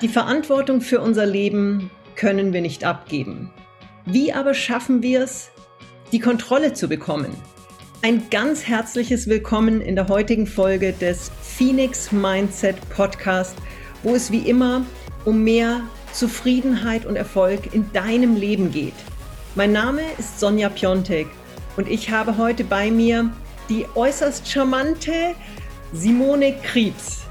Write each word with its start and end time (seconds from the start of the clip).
Die 0.00 0.08
Verantwortung 0.08 0.80
für 0.80 1.00
unser 1.00 1.26
Leben 1.26 1.90
können 2.14 2.52
wir 2.52 2.60
nicht 2.60 2.84
abgeben. 2.84 3.50
Wie 4.04 4.32
aber 4.32 4.54
schaffen 4.54 5.02
wir 5.02 5.24
es, 5.24 5.50
die 6.12 6.20
Kontrolle 6.20 6.72
zu 6.72 6.86
bekommen? 6.86 7.34
Ein 8.02 8.30
ganz 8.30 8.64
herzliches 8.68 9.28
Willkommen 9.28 9.80
in 9.80 9.96
der 9.96 10.06
heutigen 10.06 10.46
Folge 10.46 10.92
des 10.92 11.32
Phoenix 11.42 12.12
Mindset 12.12 12.76
Podcast, 12.90 13.56
wo 14.04 14.14
es 14.14 14.30
wie 14.30 14.48
immer 14.48 14.86
um 15.24 15.42
mehr 15.42 15.80
Zufriedenheit 16.12 17.04
und 17.04 17.16
Erfolg 17.16 17.74
in 17.74 17.90
deinem 17.92 18.36
Leben 18.36 18.70
geht. 18.70 18.94
Mein 19.56 19.72
Name 19.72 20.02
ist 20.16 20.38
Sonja 20.38 20.68
Piontek 20.68 21.26
und 21.76 21.88
ich 21.88 22.08
habe 22.08 22.38
heute 22.38 22.62
bei 22.62 22.92
mir 22.92 23.32
die 23.68 23.84
äußerst 23.96 24.48
charmante 24.48 25.34
Simone 25.92 26.54
Kriebs, 26.62 27.22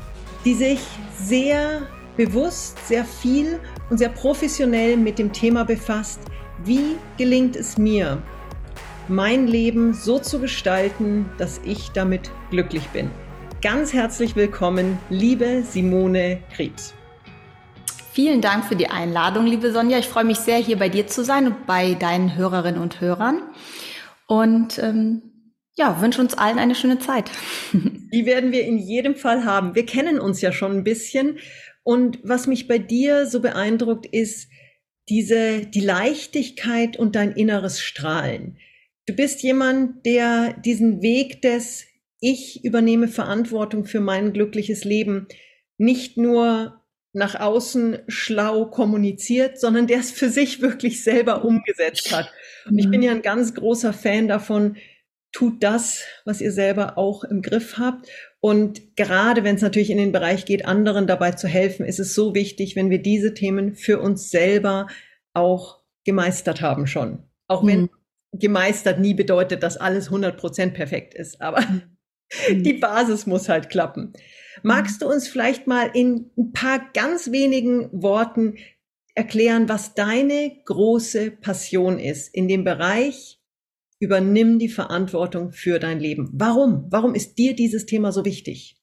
die 0.43 0.53
sich 0.53 0.81
sehr 1.17 1.87
bewusst, 2.17 2.85
sehr 2.87 3.05
viel 3.05 3.59
und 3.89 3.99
sehr 3.99 4.09
professionell 4.09 4.97
mit 4.97 5.19
dem 5.19 5.31
Thema 5.31 5.63
befasst, 5.63 6.19
wie 6.65 6.97
gelingt 7.17 7.55
es 7.55 7.77
mir, 7.77 8.21
mein 9.07 9.47
Leben 9.47 9.93
so 9.93 10.19
zu 10.19 10.39
gestalten, 10.39 11.29
dass 11.37 11.61
ich 11.63 11.91
damit 11.91 12.31
glücklich 12.49 12.87
bin. 12.89 13.09
Ganz 13.61 13.93
herzlich 13.93 14.35
willkommen, 14.35 14.97
liebe 15.09 15.63
Simone 15.63 16.39
Krebs. 16.53 16.93
Vielen 18.11 18.41
Dank 18.41 18.65
für 18.65 18.75
die 18.75 18.89
Einladung, 18.89 19.45
liebe 19.45 19.71
Sonja. 19.71 19.99
Ich 19.99 20.07
freue 20.07 20.25
mich 20.25 20.39
sehr, 20.39 20.57
hier 20.57 20.77
bei 20.77 20.89
dir 20.89 21.05
zu 21.05 21.23
sein 21.23 21.45
und 21.45 21.67
bei 21.67 21.93
deinen 21.93 22.35
Hörerinnen 22.35 22.81
und 22.81 22.99
Hörern. 22.99 23.43
Und 24.25 24.79
ähm, 24.79 25.21
ja, 25.75 26.01
wünsche 26.01 26.19
uns 26.19 26.35
allen 26.35 26.57
eine 26.57 26.73
schöne 26.73 26.97
Zeit. 26.97 27.29
Die 27.73 28.25
werden 28.25 28.51
wir 28.51 28.65
in 28.65 28.79
jedem 28.79 29.15
Fall 29.15 29.45
haben. 29.45 29.75
Wir 29.75 29.85
kennen 29.85 30.19
uns 30.19 30.41
ja 30.41 30.51
schon 30.51 30.71
ein 30.71 30.83
bisschen 30.83 31.37
und 31.87 32.19
was 32.21 32.47
mich 32.47 32.67
bei 32.67 32.79
dir 32.79 33.27
so 33.27 33.39
beeindruckt, 33.39 34.07
ist 34.07 34.49
diese, 35.07 35.65
die 35.65 35.79
Leichtigkeit 35.79 36.97
und 36.97 37.15
dein 37.15 37.31
inneres 37.31 37.79
Strahlen. 37.79 38.57
Du 39.05 39.15
bist 39.15 39.41
jemand, 39.41 40.05
der 40.05 40.51
diesen 40.51 41.01
Weg 41.01 41.41
des 41.41 41.85
Ich 42.19 42.65
übernehme 42.65 43.07
Verantwortung 43.07 43.85
für 43.85 44.01
mein 44.01 44.33
glückliches 44.33 44.83
Leben 44.83 45.29
nicht 45.77 46.17
nur 46.17 46.83
nach 47.13 47.39
außen 47.39 47.99
schlau 48.09 48.65
kommuniziert, 48.65 49.57
sondern 49.57 49.87
der 49.87 49.99
es 49.99 50.11
für 50.11 50.27
sich 50.27 50.61
wirklich 50.61 51.05
selber 51.05 51.45
umgesetzt 51.45 52.11
hat. 52.13 52.29
Und 52.65 52.77
ich 52.77 52.89
bin 52.89 53.01
ja 53.01 53.11
ein 53.11 53.21
ganz 53.21 53.53
großer 53.53 53.93
Fan 53.93 54.27
davon, 54.27 54.75
tut 55.31 55.63
das, 55.63 56.03
was 56.25 56.41
ihr 56.41 56.51
selber 56.51 56.97
auch 56.97 57.23
im 57.23 57.41
Griff 57.41 57.77
habt. 57.77 58.09
Und 58.39 58.95
gerade 58.95 59.43
wenn 59.43 59.55
es 59.55 59.61
natürlich 59.61 59.89
in 59.89 59.97
den 59.97 60.11
Bereich 60.11 60.45
geht, 60.45 60.65
anderen 60.65 61.07
dabei 61.07 61.31
zu 61.31 61.47
helfen, 61.47 61.85
ist 61.85 61.99
es 61.99 62.13
so 62.13 62.35
wichtig, 62.35 62.75
wenn 62.75 62.89
wir 62.89 63.01
diese 63.01 63.33
Themen 63.33 63.75
für 63.75 63.99
uns 63.99 64.29
selber 64.29 64.87
auch 65.33 65.81
gemeistert 66.03 66.61
haben 66.61 66.87
schon. 66.87 67.23
Auch 67.47 67.65
wenn 67.65 67.81
mhm. 67.81 67.89
gemeistert 68.33 68.99
nie 68.99 69.13
bedeutet, 69.13 69.63
dass 69.63 69.77
alles 69.77 70.09
100% 70.11 70.71
perfekt 70.71 71.13
ist. 71.13 71.41
Aber 71.41 71.61
mhm. 71.61 71.97
die 72.63 72.73
Basis 72.73 73.25
muss 73.25 73.49
halt 73.49 73.69
klappen. 73.69 74.13
Magst 74.63 75.01
du 75.01 75.07
uns 75.07 75.27
vielleicht 75.27 75.67
mal 75.67 75.89
in 75.93 76.31
ein 76.37 76.51
paar 76.51 76.81
ganz 76.93 77.31
wenigen 77.31 77.89
Worten 77.91 78.57
erklären, 79.15 79.67
was 79.67 79.95
deine 79.95 80.51
große 80.65 81.31
Passion 81.31 81.99
ist 81.99 82.33
in 82.33 82.47
dem 82.47 82.63
Bereich 82.63 83.36
Übernimm 83.99 84.59
die 84.59 84.69
Verantwortung 84.69 85.51
für 85.51 85.79
dein 85.79 85.99
Leben. 85.99 86.29
Warum? 86.33 86.85
Warum 86.89 87.15
ist 87.15 87.37
dir 87.37 87.55
dieses 87.55 87.85
Thema 87.85 88.11
so 88.11 88.25
wichtig? 88.25 88.77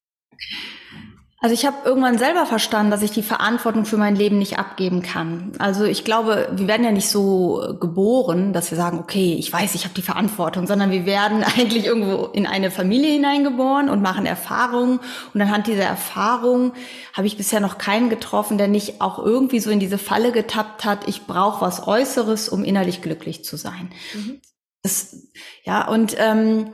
Also 1.45 1.53
ich 1.53 1.67
habe 1.67 1.77
irgendwann 1.85 2.17
selber 2.17 2.47
verstanden, 2.47 2.91
dass 2.91 3.03
ich 3.03 3.11
die 3.11 3.23
Verantwortung 3.23 3.85
für 3.85 3.99
mein 3.99 4.17
Leben 4.17 4.39
nicht 4.39 4.59
abgeben 4.59 5.03
kann. 5.03 5.53
Also 5.59 5.85
ich 5.85 6.03
glaube, 6.03 6.49
wir 6.53 6.67
werden 6.67 6.85
ja 6.85 6.91
nicht 6.91 7.11
so 7.11 7.77
geboren, 7.79 8.55
dass 8.55 8.71
wir 8.71 8.79
sagen, 8.79 8.99
okay, 8.99 9.37
ich 9.39 9.53
weiß, 9.53 9.75
ich 9.75 9.85
habe 9.85 9.95
die 9.95 10.01
Verantwortung, 10.01 10.67
sondern 10.67 10.91
wir 10.91 11.05
werden 11.05 11.45
eigentlich 11.59 11.85
irgendwo 11.85 12.29
in 12.29 12.47
eine 12.47 12.71
Familie 12.71 13.13
hineingeboren 13.13 13.91
und 13.91 14.01
machen 14.01 14.25
Erfahrungen. 14.25 15.01
Und 15.35 15.43
anhand 15.43 15.67
dieser 15.67 15.85
Erfahrung 15.85 16.73
habe 17.13 17.27
ich 17.27 17.37
bisher 17.37 17.61
noch 17.61 17.77
keinen 17.77 18.09
getroffen, 18.09 18.57
der 18.57 18.69
nicht 18.69 19.03
auch 19.03 19.19
irgendwie 19.19 19.61
so 19.61 19.69
in 19.69 19.81
diese 19.81 19.99
Falle 19.99 20.33
getappt 20.33 20.87
hat, 20.87 21.07
ich 21.09 21.27
brauche 21.27 21.61
was 21.61 21.87
Äußeres, 21.87 22.49
um 22.49 22.65
innerlich 22.65 23.03
glücklich 23.03 23.45
zu 23.45 23.59
sein. 23.59 23.91
Mhm. 24.15 24.41
Das, 24.85 25.17
ja, 25.65 25.89
und 25.89 26.15
ähm, 26.19 26.71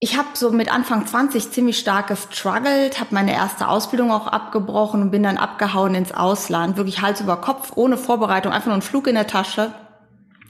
ich 0.00 0.16
habe 0.16 0.30
so 0.34 0.50
mit 0.50 0.72
Anfang 0.72 1.06
20 1.06 1.52
ziemlich 1.52 1.78
stark 1.78 2.08
gestruggelt, 2.08 2.98
habe 2.98 3.14
meine 3.14 3.32
erste 3.32 3.68
Ausbildung 3.68 4.10
auch 4.10 4.26
abgebrochen 4.26 5.02
und 5.02 5.10
bin 5.12 5.22
dann 5.22 5.36
abgehauen 5.36 5.94
ins 5.94 6.12
Ausland, 6.12 6.76
wirklich 6.76 7.02
Hals 7.02 7.20
über 7.20 7.36
Kopf, 7.36 7.72
ohne 7.76 7.96
Vorbereitung, 7.96 8.52
einfach 8.52 8.66
nur 8.66 8.74
einen 8.74 8.82
Flug 8.82 9.06
in 9.06 9.14
der 9.14 9.28
Tasche 9.28 9.72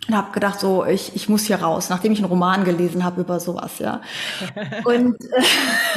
und 0.08 0.16
habe 0.16 0.32
gedacht, 0.32 0.60
so 0.60 0.86
ich, 0.86 1.14
ich 1.16 1.28
muss 1.28 1.44
hier 1.44 1.56
raus, 1.60 1.90
nachdem 1.90 2.12
ich 2.12 2.20
einen 2.20 2.30
Roman 2.30 2.64
gelesen 2.64 3.04
habe 3.04 3.20
über 3.20 3.40
sowas, 3.40 3.78
ja. 3.80 4.00
und 4.84 5.20
äh, 5.20 5.42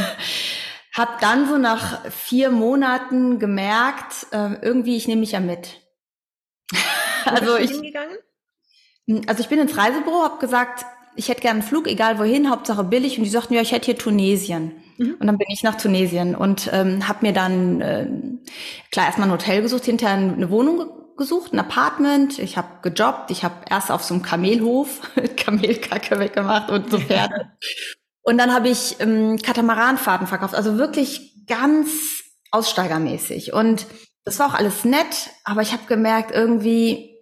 habe 0.93 1.13
dann 1.21 1.47
so 1.47 1.57
nach 1.57 2.03
vier 2.09 2.49
Monaten 2.49 3.37
gemerkt, 3.37 4.27
äh, 4.31 4.55
irgendwie 4.61 4.97
ich 4.97 5.07
nehme 5.07 5.21
mich 5.21 5.33
ja 5.33 5.39
mit. 5.39 5.81
also 7.25 7.57
ich 7.57 7.71
hingegangen? 7.71 8.17
Hm, 9.07 9.21
also 9.27 9.41
ich 9.41 9.49
bin 9.49 9.59
ins 9.59 9.77
Reisebüro, 9.77 10.23
habe 10.23 10.39
gesagt, 10.39 10.85
ich 11.15 11.29
hätte 11.29 11.41
gerne 11.41 11.59
einen 11.59 11.67
Flug, 11.67 11.87
egal 11.87 12.19
wohin, 12.19 12.49
Hauptsache 12.49 12.83
billig. 12.83 13.17
Und 13.17 13.23
die 13.23 13.29
sagten, 13.29 13.53
ja, 13.53 13.61
ich 13.61 13.71
hätte 13.71 13.85
hier 13.85 13.97
Tunesien. 13.97 14.71
Mhm. 14.97 15.15
Und 15.19 15.27
dann 15.27 15.37
bin 15.37 15.47
ich 15.49 15.63
nach 15.63 15.75
Tunesien 15.75 16.35
und 16.35 16.69
ähm, 16.73 17.07
habe 17.07 17.25
mir 17.25 17.33
dann 17.33 17.81
äh, 17.81 18.07
klar 18.91 19.05
erstmal 19.05 19.27
ein 19.27 19.33
Hotel 19.33 19.61
gesucht, 19.61 19.85
hinterher 19.85 20.17
eine 20.17 20.49
Wohnung 20.49 20.89
gesucht, 21.17 21.53
ein 21.53 21.59
Apartment. 21.59 22.39
Ich 22.39 22.57
habe 22.57 22.67
gejobbt. 22.81 23.31
Ich 23.31 23.43
habe 23.43 23.55
erst 23.69 23.91
auf 23.91 24.03
so 24.03 24.13
einem 24.13 24.23
Kamelhof 24.23 25.01
Kamelkacke 25.37 26.19
weggemacht 26.19 26.69
und 26.69 26.91
so 26.91 26.99
Pferde. 26.99 27.51
und 28.23 28.37
dann 28.37 28.53
habe 28.53 28.69
ich 28.69 28.97
ähm, 28.99 29.37
Katamaranfahrten 29.41 30.27
verkauft. 30.27 30.55
Also 30.55 30.77
wirklich 30.77 31.45
ganz 31.47 32.23
aussteigermäßig. 32.51 33.53
Und 33.53 33.85
das 34.23 34.39
war 34.39 34.47
auch 34.47 34.53
alles 34.53 34.85
nett, 34.85 35.29
aber 35.43 35.61
ich 35.61 35.71
habe 35.71 35.83
gemerkt, 35.87 36.31
irgendwie 36.33 37.14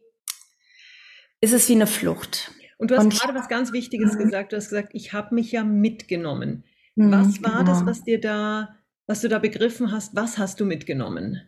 ist 1.43 1.51
es 1.51 1.67
wie 1.67 1.73
eine 1.73 1.87
Flucht. 1.87 2.51
Und 2.77 2.89
du 2.89 2.95
hast 2.95 3.03
und 3.03 3.13
gerade 3.13 3.35
was 3.35 3.49
ganz 3.49 3.73
Wichtiges 3.73 4.17
gesagt. 4.17 4.53
Du 4.53 4.55
hast 4.55 4.69
gesagt, 4.69 4.91
ich 4.93 5.11
habe 5.11 5.35
mich 5.35 5.51
ja 5.51 5.65
mitgenommen. 5.65 6.63
Mhm, 6.95 7.11
was 7.11 7.43
war 7.43 7.59
genau. 7.59 7.63
das, 7.65 7.85
was 7.85 8.03
dir 8.05 8.21
da, 8.21 8.77
was 9.07 9.19
du 9.19 9.27
da 9.27 9.39
begriffen 9.39 9.91
hast? 9.91 10.15
Was 10.15 10.37
hast 10.37 10.61
du 10.61 10.65
mitgenommen? 10.65 11.41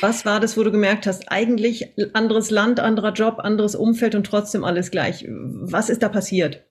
Was 0.00 0.26
war 0.26 0.40
das, 0.40 0.56
wo 0.56 0.64
du 0.64 0.72
gemerkt 0.72 1.06
hast, 1.06 1.30
eigentlich 1.30 1.94
anderes 2.12 2.50
Land, 2.50 2.80
anderer 2.80 3.12
Job, 3.12 3.38
anderes 3.38 3.76
Umfeld 3.76 4.16
und 4.16 4.26
trotzdem 4.26 4.64
alles 4.64 4.90
gleich? 4.90 5.24
Was 5.28 5.90
ist 5.90 6.02
da 6.02 6.08
passiert? 6.08 6.64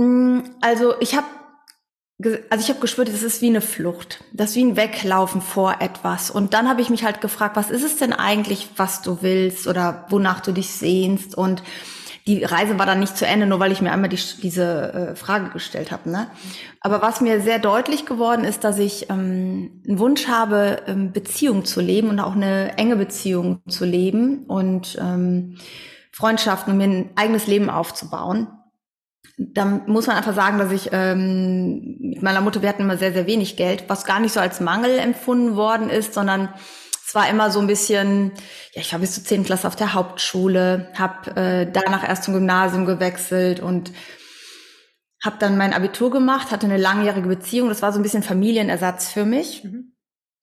Hm, 0.00 0.44
also 0.60 0.94
ich 1.00 1.16
habe 1.16 1.26
also 2.22 2.62
ich 2.62 2.68
habe 2.68 2.80
gespürt, 2.80 3.08
es 3.08 3.22
ist 3.22 3.42
wie 3.42 3.48
eine 3.48 3.60
Flucht, 3.60 4.22
das 4.32 4.50
ist 4.50 4.56
wie 4.56 4.64
ein 4.64 4.76
Weglaufen 4.76 5.40
vor 5.40 5.76
etwas. 5.80 6.30
Und 6.30 6.54
dann 6.54 6.68
habe 6.68 6.80
ich 6.80 6.90
mich 6.90 7.04
halt 7.04 7.20
gefragt, 7.20 7.56
was 7.56 7.70
ist 7.70 7.82
es 7.82 7.96
denn 7.96 8.12
eigentlich, 8.12 8.68
was 8.76 9.02
du 9.02 9.18
willst 9.20 9.66
oder 9.66 10.06
wonach 10.10 10.40
du 10.40 10.52
dich 10.52 10.70
sehnst? 10.70 11.36
Und 11.36 11.62
die 12.26 12.44
Reise 12.44 12.78
war 12.78 12.86
dann 12.86 13.00
nicht 13.00 13.16
zu 13.18 13.26
Ende, 13.26 13.46
nur 13.46 13.60
weil 13.60 13.72
ich 13.72 13.82
mir 13.82 13.92
einmal 13.92 14.08
die, 14.08 14.20
diese 14.42 14.92
äh, 14.92 15.16
Frage 15.16 15.50
gestellt 15.50 15.90
habe. 15.90 16.08
Ne? 16.08 16.28
Aber 16.80 17.02
was 17.02 17.20
mir 17.20 17.40
sehr 17.40 17.58
deutlich 17.58 18.06
geworden 18.06 18.44
ist, 18.44 18.64
dass 18.64 18.78
ich 18.78 19.10
ähm, 19.10 19.82
einen 19.86 19.98
Wunsch 19.98 20.28
habe, 20.28 20.82
ähm, 20.86 21.12
Beziehung 21.12 21.64
zu 21.64 21.80
leben 21.80 22.08
und 22.08 22.20
auch 22.20 22.34
eine 22.34 22.78
enge 22.78 22.96
Beziehung 22.96 23.60
zu 23.68 23.84
leben 23.84 24.44
und 24.46 24.96
ähm, 25.00 25.58
Freundschaften 26.12 26.72
und 26.72 26.78
mir 26.78 26.84
ein 26.84 27.10
eigenes 27.16 27.46
Leben 27.48 27.68
aufzubauen 27.68 28.46
da 29.36 29.64
muss 29.64 30.06
man 30.06 30.16
einfach 30.16 30.34
sagen, 30.34 30.58
dass 30.58 30.70
ich 30.70 30.90
ähm, 30.92 31.96
mit 31.98 32.22
meiner 32.22 32.40
Mutter, 32.40 32.62
wir 32.62 32.68
hatten 32.68 32.82
immer 32.82 32.96
sehr, 32.96 33.12
sehr 33.12 33.26
wenig 33.26 33.56
Geld, 33.56 33.84
was 33.88 34.04
gar 34.04 34.20
nicht 34.20 34.32
so 34.32 34.40
als 34.40 34.60
Mangel 34.60 34.98
empfunden 34.98 35.56
worden 35.56 35.90
ist, 35.90 36.14
sondern 36.14 36.54
es 37.06 37.14
war 37.14 37.28
immer 37.28 37.50
so 37.50 37.60
ein 37.60 37.66
bisschen, 37.66 38.32
ja, 38.72 38.80
ich 38.80 38.92
war 38.92 39.00
bis 39.00 39.14
zur 39.14 39.24
10. 39.24 39.44
Klasse 39.44 39.66
auf 39.66 39.76
der 39.76 39.94
Hauptschule, 39.94 40.92
habe 40.96 41.36
äh, 41.36 41.70
danach 41.70 42.08
erst 42.08 42.24
zum 42.24 42.34
Gymnasium 42.34 42.86
gewechselt 42.86 43.60
und 43.60 43.92
habe 45.24 45.36
dann 45.38 45.56
mein 45.56 45.72
Abitur 45.72 46.10
gemacht, 46.10 46.50
hatte 46.50 46.66
eine 46.66 46.76
langjährige 46.76 47.28
Beziehung, 47.28 47.68
das 47.68 47.82
war 47.82 47.92
so 47.92 47.98
ein 47.98 48.02
bisschen 48.02 48.22
Familienersatz 48.22 49.10
für 49.10 49.24
mich 49.24 49.64
mhm. 49.64 49.94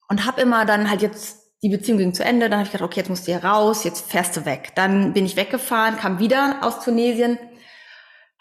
und 0.09 0.25
habe 0.25 0.41
immer 0.41 0.65
dann 0.65 0.89
halt 0.89 1.01
jetzt 1.01 1.41
die 1.63 1.69
Beziehung 1.69 1.99
ging 1.99 2.13
zu 2.13 2.23
Ende, 2.23 2.49
dann 2.49 2.59
habe 2.59 2.65
ich 2.65 2.71
gedacht, 2.71 2.87
okay, 2.87 3.01
jetzt 3.01 3.09
musst 3.09 3.27
du 3.27 3.31
hier 3.31 3.43
raus, 3.43 3.83
jetzt 3.83 4.09
fährst 4.09 4.35
du 4.35 4.45
weg. 4.45 4.71
Dann 4.75 5.13
bin 5.13 5.25
ich 5.25 5.35
weggefahren, 5.35 5.95
kam 5.97 6.17
wieder 6.17 6.57
aus 6.61 6.83
Tunesien, 6.83 7.37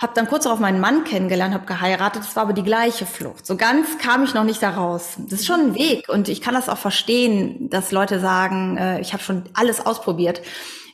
habe 0.01 0.15
dann 0.15 0.27
kurz 0.27 0.45
darauf 0.45 0.59
meinen 0.59 0.81
Mann 0.81 1.05
kennengelernt, 1.05 1.53
habe 1.53 1.67
geheiratet. 1.67 2.23
Das 2.23 2.35
war 2.35 2.45
aber 2.45 2.55
die 2.55 2.63
gleiche 2.63 3.05
Flucht. 3.05 3.47
So 3.47 3.57
ganz 3.57 3.99
kam 3.99 4.25
ich 4.25 4.33
noch 4.33 4.45
nicht 4.45 4.63
da 4.63 4.71
raus. 4.71 5.17
Das 5.19 5.41
ist 5.41 5.47
schon 5.47 5.61
ein 5.61 5.75
Weg 5.75 6.09
und 6.09 6.29
ich 6.29 6.41
kann 6.41 6.55
das 6.55 6.71
auch 6.71 6.79
verstehen, 6.79 7.69
dass 7.69 7.93
Leute 7.93 8.19
sagen, 8.19 8.79
äh, 8.79 9.01
ich 9.01 9.13
habe 9.13 9.23
schon 9.23 9.45
alles 9.53 9.85
ausprobiert. 9.85 10.41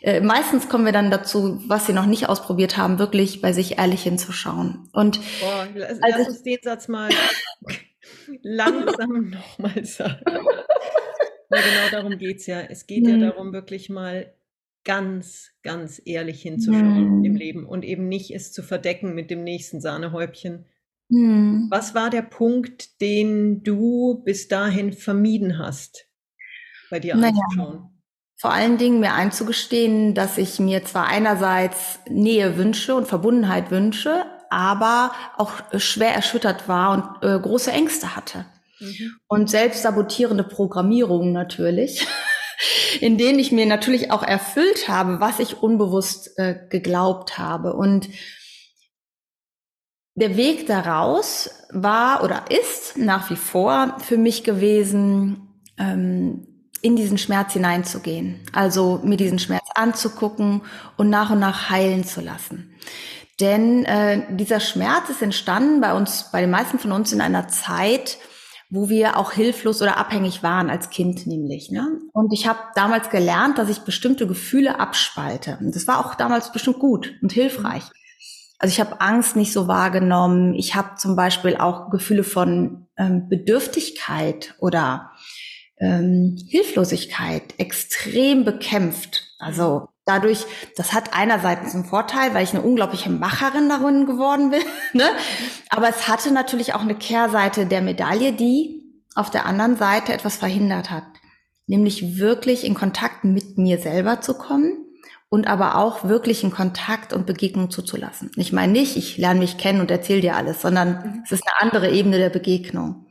Äh, 0.02 0.20
meistens 0.20 0.68
kommen 0.68 0.84
wir 0.84 0.92
dann 0.92 1.12
dazu, 1.12 1.62
was 1.68 1.86
sie 1.86 1.92
noch 1.92 2.06
nicht 2.06 2.28
ausprobiert 2.28 2.76
haben, 2.76 2.98
wirklich 2.98 3.40
bei 3.40 3.52
sich 3.52 3.78
ehrlich 3.78 4.02
hinzuschauen. 4.02 4.88
Und 4.92 5.20
Boah, 5.40 5.68
lass, 5.74 6.02
also, 6.02 6.18
lass 6.18 6.28
uns 6.28 6.42
den 6.42 6.58
Satz 6.62 6.88
mal 6.88 7.08
langsam 8.42 9.30
nochmal 9.30 9.84
sagen. 9.84 10.20
Ja, 11.48 11.60
genau 11.60 11.90
darum 11.92 12.18
geht 12.18 12.38
es 12.38 12.46
ja. 12.46 12.60
Es 12.60 12.88
geht 12.88 13.06
hm. 13.06 13.20
ja 13.20 13.30
darum, 13.30 13.52
wirklich 13.52 13.88
mal 13.88 14.34
ganz, 14.86 15.50
ganz 15.62 16.00
ehrlich 16.04 16.40
hinzuschauen 16.40 17.18
hm. 17.18 17.24
im 17.24 17.36
Leben 17.36 17.66
und 17.66 17.84
eben 17.84 18.08
nicht 18.08 18.30
es 18.30 18.52
zu 18.52 18.62
verdecken 18.62 19.14
mit 19.14 19.30
dem 19.30 19.44
nächsten 19.44 19.82
Sahnehäubchen. 19.82 20.64
Hm. 21.10 21.66
Was 21.70 21.94
war 21.94 22.08
der 22.08 22.22
Punkt, 22.22 23.00
den 23.02 23.62
du 23.62 24.22
bis 24.24 24.48
dahin 24.48 24.92
vermieden 24.92 25.58
hast, 25.58 26.06
bei 26.88 27.00
dir 27.00 27.16
naja. 27.16 27.34
anzuschauen? 27.34 27.90
Vor 28.38 28.52
allen 28.52 28.78
Dingen 28.78 29.00
mir 29.00 29.14
einzugestehen, 29.14 30.14
dass 30.14 30.38
ich 30.38 30.60
mir 30.60 30.84
zwar 30.84 31.06
einerseits 31.06 31.98
Nähe 32.08 32.56
wünsche 32.56 32.94
und 32.94 33.08
Verbundenheit 33.08 33.70
wünsche, 33.70 34.24
aber 34.50 35.12
auch 35.36 35.52
schwer 35.78 36.14
erschüttert 36.14 36.68
war 36.68 36.92
und 36.92 37.28
äh, 37.28 37.38
große 37.40 37.72
Ängste 37.72 38.14
hatte. 38.14 38.46
Mhm. 38.78 39.16
Und 39.26 39.50
selbst 39.50 39.82
sabotierende 39.82 40.44
Programmierungen 40.44 41.32
natürlich, 41.32 42.06
in 43.00 43.18
denen 43.18 43.38
ich 43.38 43.52
mir 43.52 43.66
natürlich 43.66 44.10
auch 44.10 44.22
erfüllt 44.22 44.88
habe, 44.88 45.20
was 45.20 45.38
ich 45.38 45.62
unbewusst 45.62 46.38
äh, 46.38 46.56
geglaubt 46.68 47.38
habe. 47.38 47.74
Und 47.74 48.08
der 50.14 50.36
Weg 50.36 50.66
daraus 50.66 51.50
war 51.70 52.24
oder 52.24 52.44
ist 52.50 52.96
nach 52.96 53.30
wie 53.30 53.36
vor 53.36 53.96
für 54.00 54.16
mich 54.16 54.44
gewesen, 54.44 55.62
ähm, 55.78 56.46
in 56.82 56.96
diesen 56.96 57.18
Schmerz 57.18 57.52
hineinzugehen. 57.52 58.40
Also 58.52 59.00
mir 59.02 59.16
diesen 59.16 59.38
Schmerz 59.38 59.66
anzugucken 59.74 60.62
und 60.96 61.10
nach 61.10 61.30
und 61.30 61.40
nach 61.40 61.70
heilen 61.70 62.04
zu 62.04 62.20
lassen. 62.20 62.74
Denn 63.40 63.84
äh, 63.84 64.22
dieser 64.30 64.60
Schmerz 64.60 65.10
ist 65.10 65.20
entstanden 65.20 65.80
bei 65.80 65.92
uns, 65.92 66.30
bei 66.32 66.40
den 66.40 66.50
meisten 66.50 66.78
von 66.78 66.92
uns 66.92 67.12
in 67.12 67.20
einer 67.20 67.48
Zeit, 67.48 68.18
wo 68.70 68.88
wir 68.88 69.16
auch 69.16 69.32
hilflos 69.32 69.80
oder 69.80 69.96
abhängig 69.96 70.42
waren 70.42 70.70
als 70.70 70.90
Kind 70.90 71.26
nämlich. 71.26 71.70
Ne? 71.70 72.00
Und 72.12 72.32
ich 72.32 72.46
habe 72.46 72.58
damals 72.74 73.10
gelernt, 73.10 73.58
dass 73.58 73.68
ich 73.68 73.80
bestimmte 73.80 74.26
Gefühle 74.26 74.80
abspalte. 74.80 75.58
Und 75.60 75.74
das 75.74 75.86
war 75.86 76.04
auch 76.04 76.14
damals 76.14 76.52
bestimmt 76.52 76.78
gut 76.78 77.14
und 77.22 77.32
hilfreich. 77.32 77.84
Also 78.58 78.72
ich 78.72 78.80
habe 78.80 79.00
Angst 79.00 79.36
nicht 79.36 79.52
so 79.52 79.68
wahrgenommen. 79.68 80.54
Ich 80.54 80.74
habe 80.74 80.96
zum 80.96 81.14
Beispiel 81.14 81.56
auch 81.56 81.90
Gefühle 81.90 82.24
von 82.24 82.86
ähm, 82.96 83.28
Bedürftigkeit 83.28 84.54
oder 84.58 85.10
ähm, 85.78 86.36
Hilflosigkeit 86.48 87.54
extrem 87.58 88.44
bekämpft. 88.44 89.34
Also 89.38 89.88
dadurch, 90.06 90.46
das 90.76 90.94
hat 90.94 91.12
einerseits 91.12 91.74
einen 91.74 91.84
Vorteil, 91.84 92.32
weil 92.32 92.44
ich 92.44 92.54
eine 92.54 92.62
unglaubliche 92.62 93.10
Macherin 93.10 93.68
darin 93.68 94.06
geworden 94.06 94.50
bin, 94.50 94.62
ne? 94.94 95.04
aber 95.68 95.88
es 95.88 96.08
hatte 96.08 96.32
natürlich 96.32 96.72
auch 96.74 96.80
eine 96.80 96.94
Kehrseite 96.94 97.66
der 97.66 97.82
Medaille, 97.82 98.32
die 98.32 98.82
auf 99.14 99.30
der 99.30 99.44
anderen 99.44 99.76
Seite 99.76 100.12
etwas 100.12 100.36
verhindert 100.36 100.90
hat, 100.90 101.04
nämlich 101.66 102.18
wirklich 102.18 102.64
in 102.64 102.74
Kontakt 102.74 103.24
mit 103.24 103.58
mir 103.58 103.78
selber 103.78 104.20
zu 104.20 104.34
kommen 104.34 104.86
und 105.28 105.48
aber 105.48 105.76
auch 105.76 106.04
wirklich 106.04 106.44
in 106.44 106.50
Kontakt 106.52 107.12
und 107.12 107.26
Begegnung 107.26 107.70
zuzulassen. 107.70 108.30
Ich 108.36 108.52
meine 108.52 108.72
nicht, 108.72 108.96
ich 108.96 109.16
lerne 109.16 109.40
mich 109.40 109.58
kennen 109.58 109.80
und 109.80 109.90
erzähle 109.90 110.20
dir 110.20 110.36
alles, 110.36 110.62
sondern 110.62 110.88
mhm. 110.88 111.22
es 111.24 111.32
ist 111.32 111.42
eine 111.46 111.60
andere 111.60 111.90
Ebene 111.90 112.18
der 112.18 112.30
Begegnung. 112.30 113.06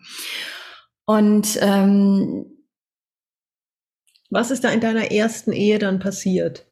Und 1.06 1.60
ähm, 1.62 2.46
was 4.30 4.50
ist 4.52 4.64
da 4.64 4.70
in 4.70 4.80
deiner 4.80 5.12
ersten 5.12 5.52
Ehe 5.52 5.78
dann 5.78 6.00
passiert? 6.00 6.66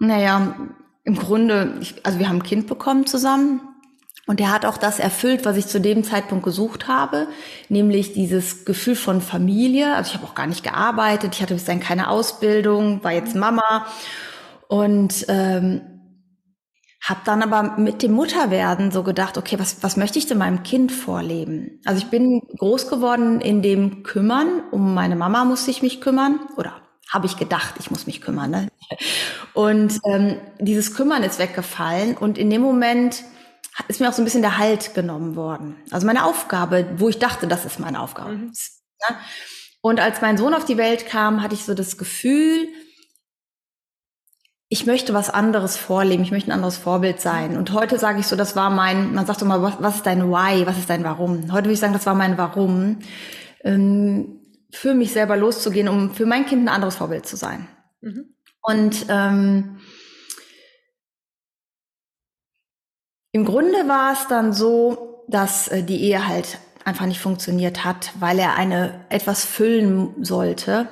Naja, 0.00 0.56
im 1.04 1.14
Grunde, 1.14 1.74
ich, 1.80 1.94
also 2.04 2.18
wir 2.18 2.28
haben 2.28 2.36
ein 2.36 2.42
Kind 2.42 2.66
bekommen 2.66 3.06
zusammen 3.06 3.60
und 4.26 4.40
er 4.40 4.50
hat 4.50 4.64
auch 4.64 4.78
das 4.78 4.98
erfüllt, 4.98 5.44
was 5.44 5.58
ich 5.58 5.66
zu 5.66 5.78
dem 5.78 6.04
Zeitpunkt 6.04 6.42
gesucht 6.42 6.88
habe, 6.88 7.28
nämlich 7.68 8.14
dieses 8.14 8.64
Gefühl 8.64 8.96
von 8.96 9.20
Familie. 9.20 9.94
Also 9.94 10.08
ich 10.08 10.14
habe 10.14 10.26
auch 10.26 10.34
gar 10.34 10.46
nicht 10.46 10.64
gearbeitet, 10.64 11.34
ich 11.34 11.42
hatte 11.42 11.54
bis 11.54 11.66
dahin 11.66 11.80
keine 11.80 12.08
Ausbildung, 12.08 13.04
war 13.04 13.12
jetzt 13.12 13.36
Mama 13.36 13.86
und 14.68 15.26
ähm, 15.28 15.82
habe 17.02 17.20
dann 17.24 17.42
aber 17.42 17.76
mit 17.78 18.02
dem 18.02 18.12
Mutterwerden 18.12 18.90
so 18.92 19.02
gedacht, 19.02 19.36
okay, 19.36 19.58
was, 19.58 19.82
was 19.82 19.98
möchte 19.98 20.18
ich 20.18 20.26
denn 20.26 20.38
meinem 20.38 20.62
Kind 20.62 20.92
vorleben? 20.92 21.80
Also 21.84 22.02
ich 22.02 22.08
bin 22.08 22.40
groß 22.56 22.88
geworden 22.88 23.42
in 23.42 23.60
dem 23.60 24.02
Kümmern, 24.02 24.62
um 24.70 24.94
meine 24.94 25.16
Mama 25.16 25.44
musste 25.44 25.70
ich 25.70 25.82
mich 25.82 26.00
kümmern 26.00 26.40
oder 26.56 26.80
habe 27.10 27.26
ich 27.26 27.36
gedacht, 27.36 27.74
ich 27.78 27.90
muss 27.90 28.06
mich 28.06 28.20
kümmern. 28.20 28.50
Ne? 28.50 28.68
Und 29.52 30.00
ähm, 30.04 30.40
dieses 30.58 30.94
Kümmern 30.94 31.22
ist 31.22 31.38
weggefallen 31.38 32.16
und 32.16 32.38
in 32.38 32.50
dem 32.50 32.62
Moment 32.62 33.24
ist 33.88 34.00
mir 34.00 34.08
auch 34.08 34.12
so 34.12 34.22
ein 34.22 34.24
bisschen 34.24 34.42
der 34.42 34.58
Halt 34.58 34.94
genommen 34.94 35.36
worden. 35.36 35.76
Also 35.90 36.06
meine 36.06 36.24
Aufgabe, 36.24 36.86
wo 36.96 37.08
ich 37.08 37.18
dachte, 37.18 37.46
das 37.46 37.64
ist 37.64 37.80
meine 37.80 38.00
Aufgabe. 38.00 38.32
Mhm. 38.32 38.46
Ne? 38.46 39.16
Und 39.82 40.00
als 40.00 40.20
mein 40.20 40.36
Sohn 40.36 40.54
auf 40.54 40.64
die 40.64 40.76
Welt 40.76 41.06
kam, 41.06 41.42
hatte 41.42 41.54
ich 41.54 41.64
so 41.64 41.74
das 41.74 41.96
Gefühl, 41.96 42.68
ich 44.68 44.86
möchte 44.86 45.12
was 45.14 45.30
anderes 45.30 45.76
vorleben, 45.76 46.22
ich 46.22 46.30
möchte 46.30 46.50
ein 46.50 46.54
anderes 46.54 46.76
Vorbild 46.76 47.20
sein. 47.20 47.56
Und 47.56 47.72
heute 47.72 47.98
sage 47.98 48.20
ich 48.20 48.28
so, 48.28 48.36
das 48.36 48.54
war 48.54 48.70
mein, 48.70 49.14
man 49.14 49.26
sagt 49.26 49.42
immer, 49.42 49.60
was, 49.62 49.74
was 49.80 49.96
ist 49.96 50.06
dein 50.06 50.30
Why, 50.30 50.64
was 50.64 50.78
ist 50.78 50.90
dein 50.90 51.02
Warum? 51.02 51.50
Heute 51.50 51.64
würde 51.64 51.72
ich 51.72 51.80
sagen, 51.80 51.92
das 51.92 52.06
war 52.06 52.14
mein 52.14 52.38
Warum, 52.38 52.98
ähm, 53.64 54.39
für 54.72 54.94
mich 54.94 55.12
selber 55.12 55.36
loszugehen, 55.36 55.88
um 55.88 56.14
für 56.14 56.26
mein 56.26 56.46
Kind 56.46 56.64
ein 56.64 56.68
anderes 56.68 56.96
Vorbild 56.96 57.26
zu 57.26 57.36
sein. 57.36 57.68
Mhm. 58.00 58.34
Und 58.62 59.06
ähm, 59.08 59.80
im 63.32 63.44
Grunde 63.44 63.88
war 63.88 64.12
es 64.12 64.26
dann 64.28 64.52
so, 64.52 65.24
dass 65.28 65.68
äh, 65.68 65.82
die 65.82 66.02
Ehe 66.02 66.26
halt 66.26 66.58
einfach 66.84 67.06
nicht 67.06 67.20
funktioniert 67.20 67.84
hat, 67.84 68.12
weil 68.18 68.38
er 68.38 68.54
eine 68.54 69.04
etwas 69.08 69.44
füllen 69.44 70.24
sollte, 70.24 70.88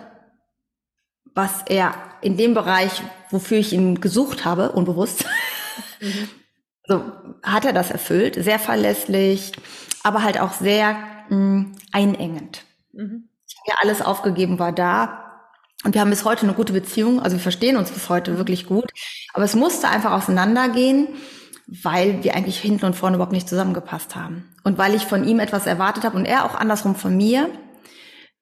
was 1.34 1.62
er 1.66 1.94
in 2.20 2.36
dem 2.36 2.54
Bereich, 2.54 3.02
wofür 3.30 3.58
ich 3.58 3.72
ihn 3.72 4.00
gesucht 4.00 4.44
habe, 4.44 4.72
unbewusst, 4.72 5.24
mhm. 6.00 6.28
so 6.86 7.04
hat 7.42 7.64
er 7.64 7.72
das 7.72 7.90
erfüllt, 7.90 8.42
sehr 8.42 8.58
verlässlich, 8.58 9.52
aber 10.02 10.22
halt 10.22 10.40
auch 10.40 10.52
sehr 10.52 10.96
mh, 11.28 11.36
mm, 11.36 11.76
einengend. 11.92 12.64
Mhm. 12.92 13.27
Ja 13.68 13.74
alles 13.80 14.00
aufgegeben, 14.00 14.58
war 14.58 14.72
da. 14.72 15.24
Und 15.84 15.94
wir 15.94 16.00
haben 16.00 16.10
bis 16.10 16.24
heute 16.24 16.42
eine 16.42 16.54
gute 16.54 16.72
Beziehung, 16.72 17.20
also 17.20 17.36
wir 17.36 17.42
verstehen 17.42 17.76
uns 17.76 17.90
bis 17.90 18.08
heute 18.08 18.38
wirklich 18.38 18.66
gut. 18.66 18.90
Aber 19.34 19.44
es 19.44 19.54
musste 19.54 19.88
einfach 19.88 20.12
auseinandergehen, 20.12 21.08
weil 21.66 22.24
wir 22.24 22.34
eigentlich 22.34 22.58
hinten 22.58 22.86
und 22.86 22.96
vorne 22.96 23.16
überhaupt 23.16 23.34
nicht 23.34 23.48
zusammengepasst 23.48 24.16
haben. 24.16 24.56
Und 24.64 24.78
weil 24.78 24.94
ich 24.94 25.04
von 25.04 25.24
ihm 25.28 25.38
etwas 25.38 25.66
erwartet 25.66 26.04
habe 26.04 26.16
und 26.16 26.24
er 26.24 26.46
auch 26.46 26.54
andersrum 26.54 26.94
von 26.94 27.14
mir, 27.14 27.50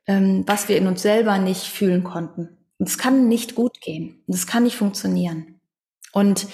ähm, 0.07 0.45
was 0.47 0.69
wir 0.69 0.77
in 0.77 0.87
uns 0.87 1.03
selber 1.03 1.39
nicht 1.39 1.65
fühlen 1.65 2.05
konnten. 2.05 2.57
Und 2.79 2.89
es 2.89 2.99
kann 2.99 3.27
nicht 3.29 3.57
gut 3.57 3.81
gehen. 3.81 4.23
Und 4.27 4.35
es 4.35 4.47
kann 4.47 4.63
nicht 4.63 4.77
funktionieren. 4.77 5.61
Und 6.13 6.47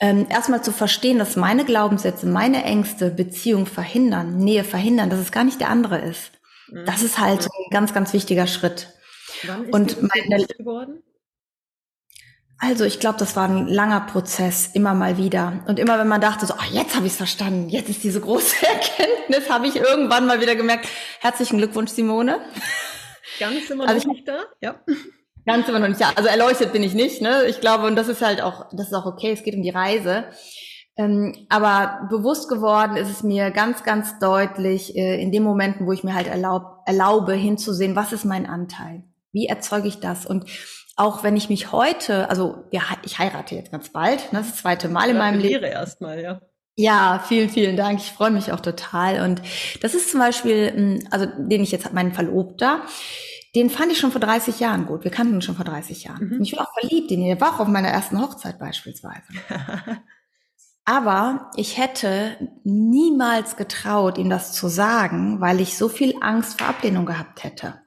ähm, 0.00 0.26
erstmal 0.28 0.62
zu 0.62 0.72
verstehen, 0.72 1.18
dass 1.18 1.36
meine 1.36 1.64
Glaubenssätze, 1.64 2.26
meine 2.26 2.64
Ängste 2.64 3.10
Beziehung 3.10 3.66
verhindern, 3.66 4.38
Nähe 4.38 4.64
verhindern, 4.64 5.10
dass 5.10 5.20
es 5.20 5.32
gar 5.32 5.44
nicht 5.44 5.60
der 5.60 5.70
andere 5.70 5.98
ist. 5.98 6.32
Mhm. 6.70 6.84
Das 6.84 7.02
ist 7.02 7.18
halt 7.18 7.44
ein 7.44 7.70
ganz, 7.70 7.94
ganz 7.94 8.12
wichtiger 8.12 8.46
Schritt. 8.46 8.88
Wann 9.44 9.64
ist 9.64 9.74
Und 9.74 10.02
meine, 10.02 10.46
geworden? 10.46 11.02
Also 12.60 12.84
ich 12.84 12.98
glaube, 12.98 13.18
das 13.18 13.36
war 13.36 13.48
ein 13.48 13.68
langer 13.68 14.00
Prozess, 14.00 14.70
immer 14.74 14.92
mal 14.92 15.16
wieder. 15.16 15.64
Und 15.68 15.78
immer 15.78 15.98
wenn 16.00 16.08
man 16.08 16.20
dachte, 16.20 16.44
so, 16.44 16.54
oh, 16.54 16.72
jetzt 16.72 16.96
habe 16.96 17.06
ich 17.06 17.12
es 17.12 17.16
verstanden, 17.16 17.68
jetzt 17.68 17.88
ist 17.88 18.02
diese 18.02 18.20
große 18.20 18.56
Erkenntnis, 18.66 19.48
habe 19.48 19.68
ich 19.68 19.76
irgendwann 19.76 20.26
mal 20.26 20.40
wieder 20.40 20.56
gemerkt. 20.56 20.88
Herzlichen 21.20 21.58
Glückwunsch, 21.58 21.92
Simone. 21.92 22.40
Ganz 23.38 23.70
immer 23.70 23.88
also 23.88 24.08
noch 24.08 24.14
nicht 24.14 24.26
da, 24.26 24.44
ja. 24.60 24.80
Ganz 25.46 25.68
immer 25.68 25.78
noch 25.78 25.88
nicht 25.88 26.00
da. 26.00 26.10
Also 26.16 26.28
erleuchtet 26.28 26.72
bin 26.72 26.82
ich 26.82 26.94
nicht. 26.94 27.22
Ne? 27.22 27.46
Ich 27.46 27.60
glaube, 27.60 27.86
und 27.86 27.94
das 27.94 28.08
ist 28.08 28.22
halt 28.22 28.40
auch, 28.40 28.66
das 28.72 28.88
ist 28.88 28.92
auch 28.92 29.06
okay. 29.06 29.30
Es 29.30 29.44
geht 29.44 29.54
um 29.54 29.62
die 29.62 29.70
Reise. 29.70 30.24
Ähm, 30.98 31.46
aber 31.48 32.08
bewusst 32.10 32.48
geworden 32.48 32.96
ist 32.96 33.08
es 33.08 33.22
mir 33.22 33.52
ganz, 33.52 33.84
ganz 33.84 34.18
deutlich 34.18 34.96
äh, 34.96 35.22
in 35.22 35.30
den 35.30 35.44
Momenten, 35.44 35.86
wo 35.86 35.92
ich 35.92 36.02
mir 36.02 36.12
halt 36.12 36.26
erlaub, 36.26 36.82
erlaube, 36.86 37.34
hinzusehen, 37.34 37.94
was 37.94 38.12
ist 38.12 38.24
mein 38.24 38.46
Anteil? 38.46 39.04
Wie 39.30 39.46
erzeuge 39.46 39.86
ich 39.86 40.00
das? 40.00 40.26
Und 40.26 40.46
auch 40.96 41.22
wenn 41.22 41.36
ich 41.36 41.48
mich 41.48 41.70
heute, 41.70 42.28
also 42.28 42.64
ja, 42.72 42.82
ich 43.04 43.20
heirate 43.20 43.54
jetzt 43.54 43.70
ganz 43.70 43.90
bald, 43.90 44.32
ne, 44.32 44.40
das, 44.40 44.50
das 44.50 44.56
zweite 44.58 44.88
Mal 44.88 45.08
in 45.08 45.18
meinem 45.18 45.38
Leben. 45.38 45.64
erstmal, 45.64 46.20
ja. 46.20 46.40
Ja, 46.74 47.22
vielen, 47.26 47.48
vielen 47.48 47.76
Dank. 47.76 48.00
Ich 48.00 48.10
freue 48.10 48.32
mich 48.32 48.50
auch 48.50 48.60
total. 48.60 49.20
Und 49.20 49.40
das 49.80 49.94
ist 49.94 50.10
zum 50.10 50.18
Beispiel, 50.18 50.72
hm, 50.72 51.08
also 51.12 51.26
den 51.26 51.62
ich 51.62 51.70
jetzt 51.70 51.92
meinen 51.92 52.12
Verlobter, 52.12 52.82
den 53.54 53.70
fand 53.70 53.92
ich 53.92 53.98
schon 53.98 54.10
vor 54.10 54.20
30 54.20 54.58
Jahren 54.58 54.86
gut. 54.86 55.04
Wir 55.04 55.10
kannten 55.12 55.34
ihn 55.34 55.42
schon 55.42 55.56
vor 55.56 55.64
30 55.64 56.04
Jahren. 56.04 56.26
Mhm. 56.26 56.36
Und 56.38 56.42
ich 56.42 56.50
bin 56.50 56.60
auch 56.60 56.72
verliebt 56.78 57.10
in 57.12 57.20
ihn. 57.20 57.30
Er 57.30 57.40
war 57.40 57.54
auch 57.54 57.60
auf 57.60 57.68
meiner 57.68 57.88
ersten 57.88 58.20
Hochzeit 58.20 58.58
beispielsweise. 58.58 59.22
Aber 60.88 61.50
ich 61.54 61.76
hätte 61.76 62.38
niemals 62.64 63.56
getraut, 63.56 64.16
ihm 64.16 64.30
das 64.30 64.54
zu 64.54 64.68
sagen, 64.68 65.38
weil 65.38 65.60
ich 65.60 65.76
so 65.76 65.90
viel 65.90 66.14
Angst 66.22 66.58
vor 66.58 66.68
Ablehnung 66.68 67.04
gehabt 67.04 67.44
hätte. 67.44 67.82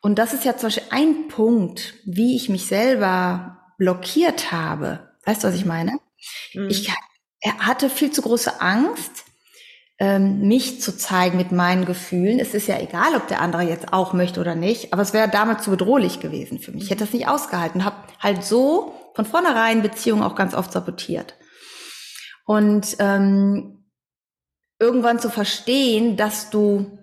Und 0.00 0.18
das 0.18 0.32
ist 0.32 0.46
ja 0.46 0.56
zum 0.56 0.68
Beispiel 0.68 0.88
ein 0.88 1.28
Punkt, 1.28 1.92
wie 2.06 2.34
ich 2.34 2.48
mich 2.48 2.64
selber 2.64 3.58
blockiert 3.76 4.52
habe. 4.52 5.10
Weißt 5.26 5.44
du, 5.44 5.48
was 5.48 5.54
ich 5.54 5.66
meine? 5.66 5.98
Mhm. 6.54 6.68
Ich 6.70 6.90
er 7.40 7.58
hatte 7.58 7.90
viel 7.90 8.10
zu 8.10 8.22
große 8.22 8.58
Angst, 8.62 9.26
ähm, 9.98 10.48
mich 10.48 10.80
zu 10.80 10.96
zeigen 10.96 11.36
mit 11.36 11.52
meinen 11.52 11.84
Gefühlen. 11.84 12.38
Es 12.38 12.54
ist 12.54 12.68
ja 12.68 12.80
egal, 12.80 13.16
ob 13.16 13.28
der 13.28 13.42
andere 13.42 13.64
jetzt 13.64 13.92
auch 13.92 14.14
möchte 14.14 14.40
oder 14.40 14.54
nicht, 14.54 14.94
aber 14.94 15.02
es 15.02 15.12
wäre 15.12 15.28
damit 15.28 15.60
zu 15.60 15.70
bedrohlich 15.70 16.20
gewesen 16.20 16.58
für 16.58 16.72
mich. 16.72 16.84
Ich 16.84 16.90
hätte 16.90 17.04
das 17.04 17.12
nicht 17.12 17.28
ausgehalten, 17.28 17.84
habe 17.84 17.96
halt 18.18 18.44
so 18.44 18.94
von 19.14 19.26
vornherein 19.26 19.82
Beziehungen 19.82 20.22
auch 20.22 20.36
ganz 20.36 20.54
oft 20.54 20.72
sabotiert. 20.72 21.34
Und 22.48 22.96
ähm, 22.98 23.84
irgendwann 24.78 25.18
zu 25.18 25.28
verstehen, 25.28 26.16
dass 26.16 26.48
du, 26.48 26.98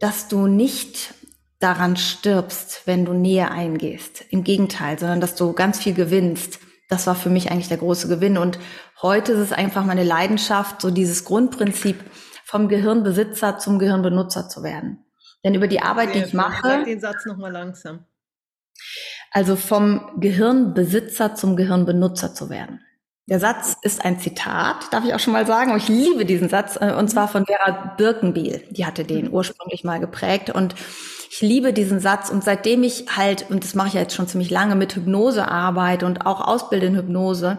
dass 0.00 0.28
du 0.28 0.46
nicht 0.46 1.12
daran 1.58 1.98
stirbst, 1.98 2.86
wenn 2.86 3.04
du 3.04 3.12
Nähe 3.12 3.50
eingehst. 3.50 4.24
Im 4.30 4.42
Gegenteil, 4.42 4.98
sondern 4.98 5.20
dass 5.20 5.34
du 5.34 5.52
ganz 5.52 5.78
viel 5.80 5.92
gewinnst. 5.92 6.58
Das 6.88 7.06
war 7.06 7.16
für 7.16 7.28
mich 7.28 7.50
eigentlich 7.50 7.68
der 7.68 7.76
große 7.76 8.08
Gewinn. 8.08 8.38
Und 8.38 8.58
heute 9.02 9.32
ist 9.32 9.40
es 9.40 9.52
einfach 9.52 9.84
meine 9.84 10.04
Leidenschaft, 10.04 10.80
so 10.80 10.90
dieses 10.90 11.26
Grundprinzip 11.26 12.02
vom 12.46 12.68
Gehirnbesitzer 12.68 13.58
zum 13.58 13.78
Gehirnbenutzer 13.78 14.48
zu 14.48 14.62
werden. 14.62 15.04
Denn 15.44 15.54
über 15.54 15.68
die 15.68 15.82
Arbeit, 15.82 16.14
die 16.14 16.20
ich 16.20 16.32
mache. 16.32 16.66
Sag 16.66 16.84
den 16.86 17.00
Satz 17.00 17.26
nochmal 17.26 17.52
langsam. 17.52 18.06
Also 19.32 19.54
vom 19.54 20.18
Gehirnbesitzer 20.18 21.34
zum 21.34 21.56
Gehirnbenutzer 21.56 22.32
zu 22.32 22.48
werden. 22.48 22.80
Der 23.30 23.38
Satz 23.38 23.76
ist 23.80 24.04
ein 24.04 24.18
Zitat, 24.18 24.92
darf 24.92 25.04
ich 25.04 25.14
auch 25.14 25.20
schon 25.20 25.32
mal 25.32 25.46
sagen, 25.46 25.70
aber 25.70 25.78
ich 25.78 25.88
liebe 25.88 26.24
diesen 26.24 26.48
Satz, 26.48 26.76
äh, 26.80 26.92
und 26.92 27.08
zwar 27.08 27.28
von 27.28 27.46
Vera 27.46 27.94
Birkenbiel. 27.96 28.64
Die 28.70 28.84
hatte 28.84 29.04
den 29.04 29.26
mhm. 29.26 29.32
ursprünglich 29.32 29.84
mal 29.84 30.00
geprägt 30.00 30.50
und 30.50 30.74
ich 31.30 31.40
liebe 31.40 31.72
diesen 31.72 32.00
Satz 32.00 32.28
und 32.28 32.42
seitdem 32.42 32.82
ich 32.82 33.16
halt, 33.16 33.48
und 33.48 33.62
das 33.62 33.76
mache 33.76 33.86
ich 33.86 33.94
jetzt 33.94 34.16
schon 34.16 34.26
ziemlich 34.26 34.50
lange, 34.50 34.74
mit 34.74 34.96
Hypnose 34.96 35.46
arbeite 35.46 36.06
und 36.06 36.26
auch 36.26 36.40
ausbilde 36.40 36.86
in 36.86 36.96
Hypnose, 36.96 37.58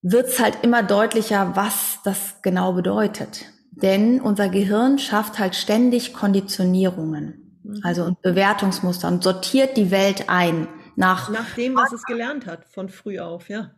wird's 0.00 0.40
halt 0.40 0.58
immer 0.62 0.82
deutlicher, 0.82 1.54
was 1.54 1.98
das 2.02 2.36
genau 2.40 2.72
bedeutet. 2.72 3.44
Denn 3.72 4.22
unser 4.22 4.48
Gehirn 4.48 4.98
schafft 4.98 5.38
halt 5.38 5.54
ständig 5.54 6.14
Konditionierungen. 6.14 7.60
Mhm. 7.62 7.80
Also 7.84 8.04
und 8.04 8.22
Bewertungsmuster 8.22 9.08
und 9.08 9.22
sortiert 9.22 9.76
die 9.76 9.90
Welt 9.90 10.30
ein 10.30 10.66
nach 10.96 11.28
nach 11.28 11.54
dem, 11.56 11.76
was 11.76 11.92
es 11.92 12.04
gelernt 12.04 12.46
hat 12.46 12.64
von 12.64 12.88
früh 12.88 13.18
auf, 13.18 13.50
ja. 13.50 13.72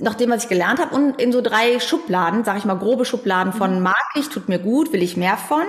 Nach 0.00 0.14
dem, 0.14 0.30
was 0.30 0.42
ich 0.42 0.48
gelernt 0.48 0.80
habe 0.80 0.96
und 0.96 1.20
in 1.20 1.30
so 1.30 1.40
drei 1.40 1.78
Schubladen, 1.78 2.42
sage 2.42 2.58
ich 2.58 2.64
mal 2.64 2.74
grobe 2.74 3.04
Schubladen 3.04 3.52
von 3.52 3.76
mhm. 3.76 3.82
mag 3.82 4.04
ich, 4.16 4.28
tut 4.28 4.48
mir 4.48 4.58
gut, 4.58 4.92
will 4.92 5.02
ich 5.02 5.16
mehr 5.16 5.36
von, 5.36 5.62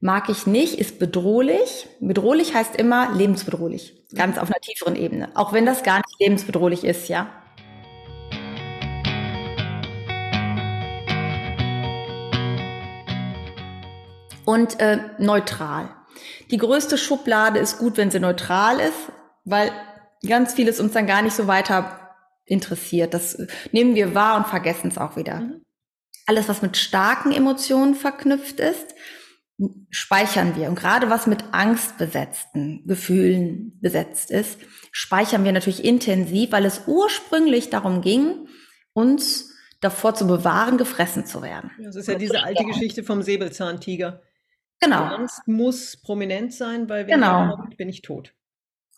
mag 0.00 0.28
ich 0.28 0.48
nicht, 0.48 0.80
ist 0.80 0.98
bedrohlich. 0.98 1.86
Bedrohlich 2.00 2.54
heißt 2.54 2.74
immer 2.74 3.12
lebensbedrohlich, 3.14 4.08
ganz 4.12 4.38
auf 4.38 4.48
einer 4.48 4.60
tieferen 4.60 4.96
Ebene, 4.96 5.30
auch 5.34 5.52
wenn 5.52 5.64
das 5.64 5.84
gar 5.84 5.98
nicht 5.98 6.18
lebensbedrohlich 6.18 6.82
ist, 6.82 7.08
ja. 7.08 7.28
Und 14.44 14.80
äh, 14.80 14.98
neutral. 15.18 15.88
Die 16.50 16.58
größte 16.58 16.98
Schublade 16.98 17.60
ist 17.60 17.78
gut, 17.78 17.96
wenn 17.96 18.10
sie 18.10 18.18
neutral 18.18 18.80
ist, 18.80 19.12
weil 19.44 19.70
ganz 20.26 20.54
vieles 20.54 20.80
uns 20.80 20.92
dann 20.92 21.06
gar 21.06 21.22
nicht 21.22 21.36
so 21.36 21.46
weiter 21.46 22.01
interessiert. 22.52 23.14
Das 23.14 23.38
nehmen 23.72 23.94
wir 23.94 24.14
wahr 24.14 24.36
und 24.36 24.46
vergessen 24.46 24.88
es 24.88 24.98
auch 24.98 25.16
wieder. 25.16 25.40
Mhm. 25.40 25.64
Alles, 26.26 26.48
was 26.48 26.62
mit 26.62 26.76
starken 26.76 27.32
Emotionen 27.32 27.94
verknüpft 27.94 28.60
ist, 28.60 28.94
speichern 29.90 30.56
wir. 30.56 30.68
Und 30.68 30.76
gerade 30.76 31.10
was 31.10 31.26
mit 31.26 31.44
angstbesetzten 31.52 32.86
Gefühlen 32.86 33.78
besetzt 33.80 34.30
ist, 34.30 34.58
speichern 34.92 35.44
wir 35.44 35.52
natürlich 35.52 35.84
intensiv, 35.84 36.52
weil 36.52 36.64
es 36.64 36.82
ursprünglich 36.86 37.70
darum 37.70 38.00
ging, 38.02 38.48
uns 38.92 39.52
davor 39.80 40.14
zu 40.14 40.26
bewahren, 40.26 40.78
gefressen 40.78 41.26
zu 41.26 41.42
werden. 41.42 41.70
Das 41.82 41.96
ist 41.96 42.08
ja 42.08 42.14
diese 42.14 42.42
alte 42.42 42.64
Geschichte 42.64 43.02
vom 43.02 43.22
Säbelzahntiger. 43.22 44.22
Genau. 44.80 45.08
Die 45.08 45.14
Angst 45.14 45.46
muss 45.46 45.96
prominent 45.96 46.52
sein, 46.52 46.88
weil 46.88 47.06
wenn 47.06 47.14
genau. 47.14 47.56
kommt, 47.56 47.76
bin 47.76 47.88
ich 47.88 48.02
tot. 48.02 48.34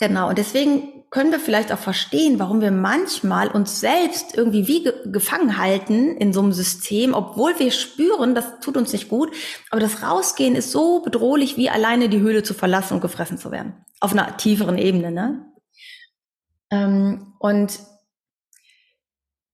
Genau. 0.01 0.29
Und 0.29 0.39
deswegen 0.39 1.05
können 1.11 1.31
wir 1.31 1.39
vielleicht 1.39 1.71
auch 1.71 1.79
verstehen, 1.79 2.41
warum 2.41 2.61
wir 2.61 2.73
manchmal 2.73 3.49
uns 3.49 3.79
selbst 3.79 4.37
irgendwie 4.37 4.67
wie 4.67 4.83
ge 4.83 4.93
gefangen 5.07 5.59
halten 5.59 6.17
in 6.17 6.33
so 6.33 6.41
einem 6.41 6.53
System, 6.53 7.15
obwohl 7.15 7.57
wir 7.61 7.71
spüren, 7.71 8.35
das 8.35 8.59
tut 8.61 8.77
uns 8.77 8.93
nicht 8.93 9.09
gut. 9.09 9.33
Aber 9.71 9.81
das 9.81 10.03
Rausgehen 10.03 10.57
ist 10.57 10.73
so 10.73 11.01
bedrohlich, 11.03 11.57
wie 11.57 11.71
alleine 11.71 12.09
die 12.09 12.19
Höhle 12.19 12.43
zu 12.43 12.53
verlassen 12.53 12.95
und 12.95 13.01
gefressen 13.01 13.39
zu 13.39 13.53
werden. 13.53 13.75
Auf 14.01 14.11
einer 14.11 14.37
tieferen 14.37 14.77
Ebene, 14.77 15.13
ne? 15.13 15.47
Ähm, 16.71 17.35
und 17.39 17.79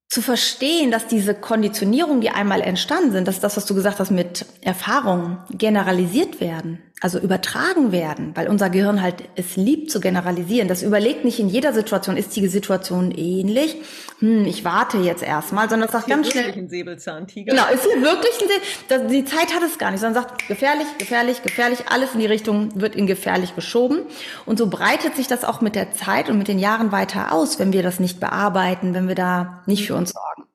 zu 0.08 0.22
verstehen, 0.22 0.90
dass 0.90 1.06
diese 1.06 1.34
Konditionierungen, 1.34 2.22
die 2.22 2.30
einmal 2.30 2.62
entstanden 2.62 3.12
sind, 3.12 3.28
dass 3.28 3.38
das, 3.38 3.56
was 3.58 3.66
du 3.66 3.74
gesagt 3.74 4.00
hast, 4.00 4.10
mit 4.10 4.46
Erfahrungen 4.62 5.44
generalisiert 5.50 6.40
werden 6.40 6.82
also 7.00 7.18
übertragen 7.18 7.92
werden, 7.92 8.32
weil 8.34 8.48
unser 8.48 8.68
Gehirn 8.68 9.00
halt 9.00 9.24
es 9.34 9.56
liebt 9.56 9.90
zu 9.90 10.00
generalisieren. 10.00 10.68
Das 10.68 10.82
überlegt 10.82 11.24
nicht 11.24 11.40
in 11.40 11.48
jeder 11.48 11.72
Situation, 11.72 12.18
ist 12.18 12.36
die 12.36 12.46
Situation 12.46 13.10
ähnlich? 13.10 13.76
Hm, 14.18 14.44
ich 14.44 14.64
warte 14.64 14.98
jetzt 14.98 15.22
erstmal, 15.22 15.70
sondern 15.70 15.88
das 15.88 15.92
sagt 15.92 16.08
ganz 16.08 16.30
schnell. 16.30 16.50
Ist 16.50 16.56
ein 16.56 16.68
Säbelzahntiger. 16.68 17.54
Genau, 17.54 17.66
ist 17.72 17.84
hier 17.84 18.02
wirklich 18.02 18.34
ein 18.42 18.48
Säbelzahntiger? 18.48 19.08
Die 19.08 19.24
Zeit 19.24 19.54
hat 19.54 19.62
es 19.62 19.78
gar 19.78 19.90
nicht, 19.90 20.00
sondern 20.00 20.22
sagt 20.22 20.46
gefährlich, 20.46 20.86
gefährlich, 20.98 21.42
gefährlich, 21.42 21.84
alles 21.88 22.12
in 22.12 22.20
die 22.20 22.26
Richtung 22.26 22.78
wird 22.78 22.94
in 22.94 23.06
gefährlich 23.06 23.54
geschoben. 23.54 24.02
Und 24.44 24.58
so 24.58 24.66
breitet 24.66 25.16
sich 25.16 25.26
das 25.26 25.42
auch 25.44 25.62
mit 25.62 25.74
der 25.74 25.92
Zeit 25.94 26.28
und 26.28 26.36
mit 26.36 26.48
den 26.48 26.58
Jahren 26.58 26.92
weiter 26.92 27.32
aus, 27.32 27.58
wenn 27.58 27.72
wir 27.72 27.82
das 27.82 27.98
nicht 27.98 28.20
bearbeiten, 28.20 28.92
wenn 28.92 29.08
wir 29.08 29.14
da 29.14 29.62
nicht 29.64 29.86
für 29.86 29.94
uns 29.94 30.12
sorgen. 30.12 30.50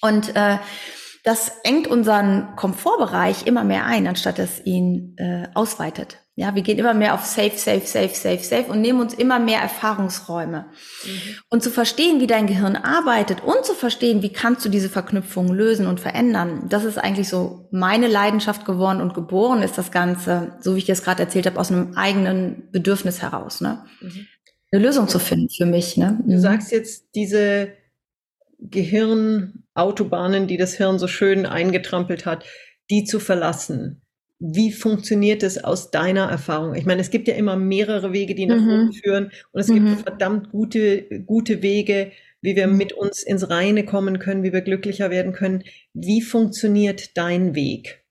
Und 0.00 0.36
äh, 0.36 0.58
das 1.24 1.50
engt 1.64 1.88
unseren 1.88 2.54
Komfortbereich 2.54 3.46
immer 3.46 3.64
mehr 3.64 3.86
ein, 3.86 4.06
anstatt 4.06 4.38
es 4.38 4.64
ihn 4.64 5.16
äh, 5.16 5.48
ausweitet. 5.54 6.18
Ja, 6.36 6.54
wir 6.54 6.62
gehen 6.62 6.78
immer 6.78 6.92
mehr 6.92 7.14
auf 7.14 7.24
Safe, 7.24 7.56
Safe, 7.56 7.86
Safe, 7.86 8.14
Safe, 8.14 8.42
Safe 8.42 8.64
und 8.64 8.82
nehmen 8.82 9.00
uns 9.00 9.14
immer 9.14 9.38
mehr 9.38 9.60
Erfahrungsräume. 9.60 10.66
Mhm. 11.04 11.10
Und 11.48 11.62
zu 11.62 11.70
verstehen, 11.70 12.20
wie 12.20 12.26
dein 12.26 12.46
Gehirn 12.46 12.76
arbeitet 12.76 13.42
und 13.42 13.64
zu 13.64 13.72
verstehen, 13.72 14.20
wie 14.20 14.32
kannst 14.32 14.64
du 14.66 14.68
diese 14.68 14.90
Verknüpfungen 14.90 15.54
lösen 15.54 15.86
und 15.86 15.98
verändern, 15.98 16.66
das 16.68 16.84
ist 16.84 16.98
eigentlich 16.98 17.28
so 17.28 17.68
meine 17.70 18.08
Leidenschaft 18.08 18.66
geworden 18.66 19.00
und 19.00 19.14
geboren 19.14 19.62
ist 19.62 19.78
das 19.78 19.92
Ganze, 19.92 20.58
so 20.60 20.74
wie 20.74 20.78
ich 20.78 20.84
dir 20.84 20.94
das 20.94 21.04
gerade 21.04 21.22
erzählt 21.22 21.46
habe, 21.46 21.58
aus 21.58 21.70
einem 21.70 21.94
eigenen 21.96 22.68
Bedürfnis 22.70 23.22
heraus. 23.22 23.62
Ne? 23.62 23.82
Mhm. 24.00 24.26
Eine 24.72 24.82
Lösung 24.82 25.08
zu 25.08 25.18
finden 25.18 25.48
für 25.48 25.66
mich. 25.66 25.96
Ne? 25.96 26.18
Du 26.26 26.34
mhm. 26.34 26.40
sagst 26.40 26.70
jetzt 26.70 27.06
diese 27.14 27.68
Gehirnautobahnen, 28.58 30.46
die 30.46 30.56
das 30.56 30.74
Hirn 30.74 30.98
so 30.98 31.06
schön 31.06 31.46
eingetrampelt 31.46 32.26
hat, 32.26 32.44
die 32.90 33.04
zu 33.04 33.20
verlassen. 33.20 34.02
Wie 34.38 34.72
funktioniert 34.72 35.42
es 35.42 35.62
aus 35.62 35.90
deiner 35.90 36.28
Erfahrung? 36.28 36.74
Ich 36.74 36.86
meine, 36.86 37.00
es 37.00 37.10
gibt 37.10 37.28
ja 37.28 37.34
immer 37.34 37.56
mehrere 37.56 38.12
Wege, 38.12 38.34
die 38.34 38.46
nach 38.46 38.60
mhm. 38.60 38.68
oben 38.68 38.92
führen 38.92 39.30
und 39.52 39.60
es 39.60 39.68
mhm. 39.68 39.74
gibt 39.74 40.02
verdammt 40.02 40.50
gute, 40.50 41.02
gute 41.24 41.62
Wege, 41.62 42.12
wie 42.42 42.56
wir 42.56 42.66
mit 42.66 42.92
uns 42.92 43.22
ins 43.22 43.48
Reine 43.48 43.84
kommen 43.84 44.18
können, 44.18 44.42
wie 44.42 44.52
wir 44.52 44.60
glücklicher 44.60 45.10
werden 45.10 45.32
können. 45.32 45.64
Wie 45.94 46.20
funktioniert 46.20 47.16
dein 47.16 47.54
Weg? 47.54 48.04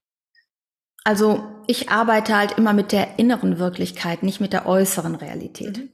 Also 1.03 1.43
ich 1.67 1.89
arbeite 1.89 2.35
halt 2.35 2.57
immer 2.57 2.73
mit 2.73 2.91
der 2.91 3.19
inneren 3.19 3.59
Wirklichkeit, 3.59 4.23
nicht 4.23 4.39
mit 4.39 4.53
der 4.53 4.65
äußeren 4.65 5.15
Realität. 5.15 5.77
Mhm. 5.77 5.89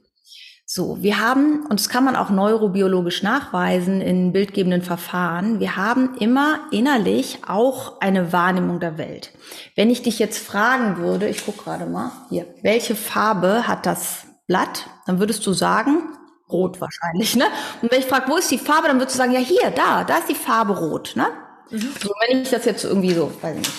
So, 0.72 1.02
wir 1.02 1.18
haben, 1.18 1.66
und 1.66 1.80
das 1.80 1.88
kann 1.88 2.04
man 2.04 2.14
auch 2.14 2.30
neurobiologisch 2.30 3.24
nachweisen 3.24 4.00
in 4.00 4.30
bildgebenden 4.30 4.82
Verfahren, 4.82 5.58
wir 5.58 5.74
haben 5.74 6.14
immer 6.20 6.60
innerlich 6.70 7.40
auch 7.44 8.00
eine 8.00 8.32
Wahrnehmung 8.32 8.78
der 8.78 8.96
Welt. 8.96 9.32
Wenn 9.74 9.90
ich 9.90 10.02
dich 10.02 10.20
jetzt 10.20 10.38
fragen 10.38 10.98
würde, 10.98 11.28
ich 11.28 11.44
gucke 11.44 11.64
gerade 11.64 11.86
mal, 11.86 12.12
hier, 12.28 12.46
welche 12.62 12.94
Farbe 12.94 13.66
hat 13.66 13.84
das 13.84 14.26
Blatt, 14.46 14.86
dann 15.06 15.18
würdest 15.18 15.44
du 15.44 15.52
sagen, 15.52 16.16
rot 16.48 16.80
wahrscheinlich, 16.80 17.34
ne? 17.34 17.46
Und 17.82 17.90
wenn 17.90 17.98
ich 17.98 18.06
frage, 18.06 18.30
wo 18.30 18.36
ist 18.36 18.52
die 18.52 18.58
Farbe, 18.58 18.86
dann 18.86 19.00
würdest 19.00 19.16
du 19.16 19.18
sagen, 19.18 19.32
ja 19.32 19.40
hier, 19.40 19.72
da, 19.72 20.04
da 20.04 20.18
ist 20.18 20.28
die 20.28 20.36
Farbe 20.36 20.78
rot, 20.78 21.14
ne? 21.16 21.26
Mhm. 21.70 21.80
So, 22.00 22.12
wenn 22.28 22.42
ich 22.42 22.50
das 22.50 22.64
jetzt 22.64 22.84
irgendwie 22.84 23.12
so, 23.12 23.32
weiß 23.42 23.56
ich 23.56 23.62
nicht, 23.62 23.72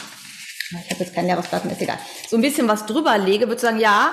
ich 0.72 0.92
habe 0.92 1.04
jetzt 1.06 1.16
kein 1.16 1.26
leeres 1.26 1.48
Blatt 1.48 1.64
mehr, 1.64 1.74
ist 1.74 1.82
egal, 1.82 2.00
so 2.28 2.36
ein 2.36 2.42
bisschen 2.42 2.68
was 2.68 2.86
drüber 2.86 3.18
lege, 3.18 3.48
würdest 3.48 3.64
du 3.64 3.68
sagen, 3.68 3.80
ja, 3.80 4.12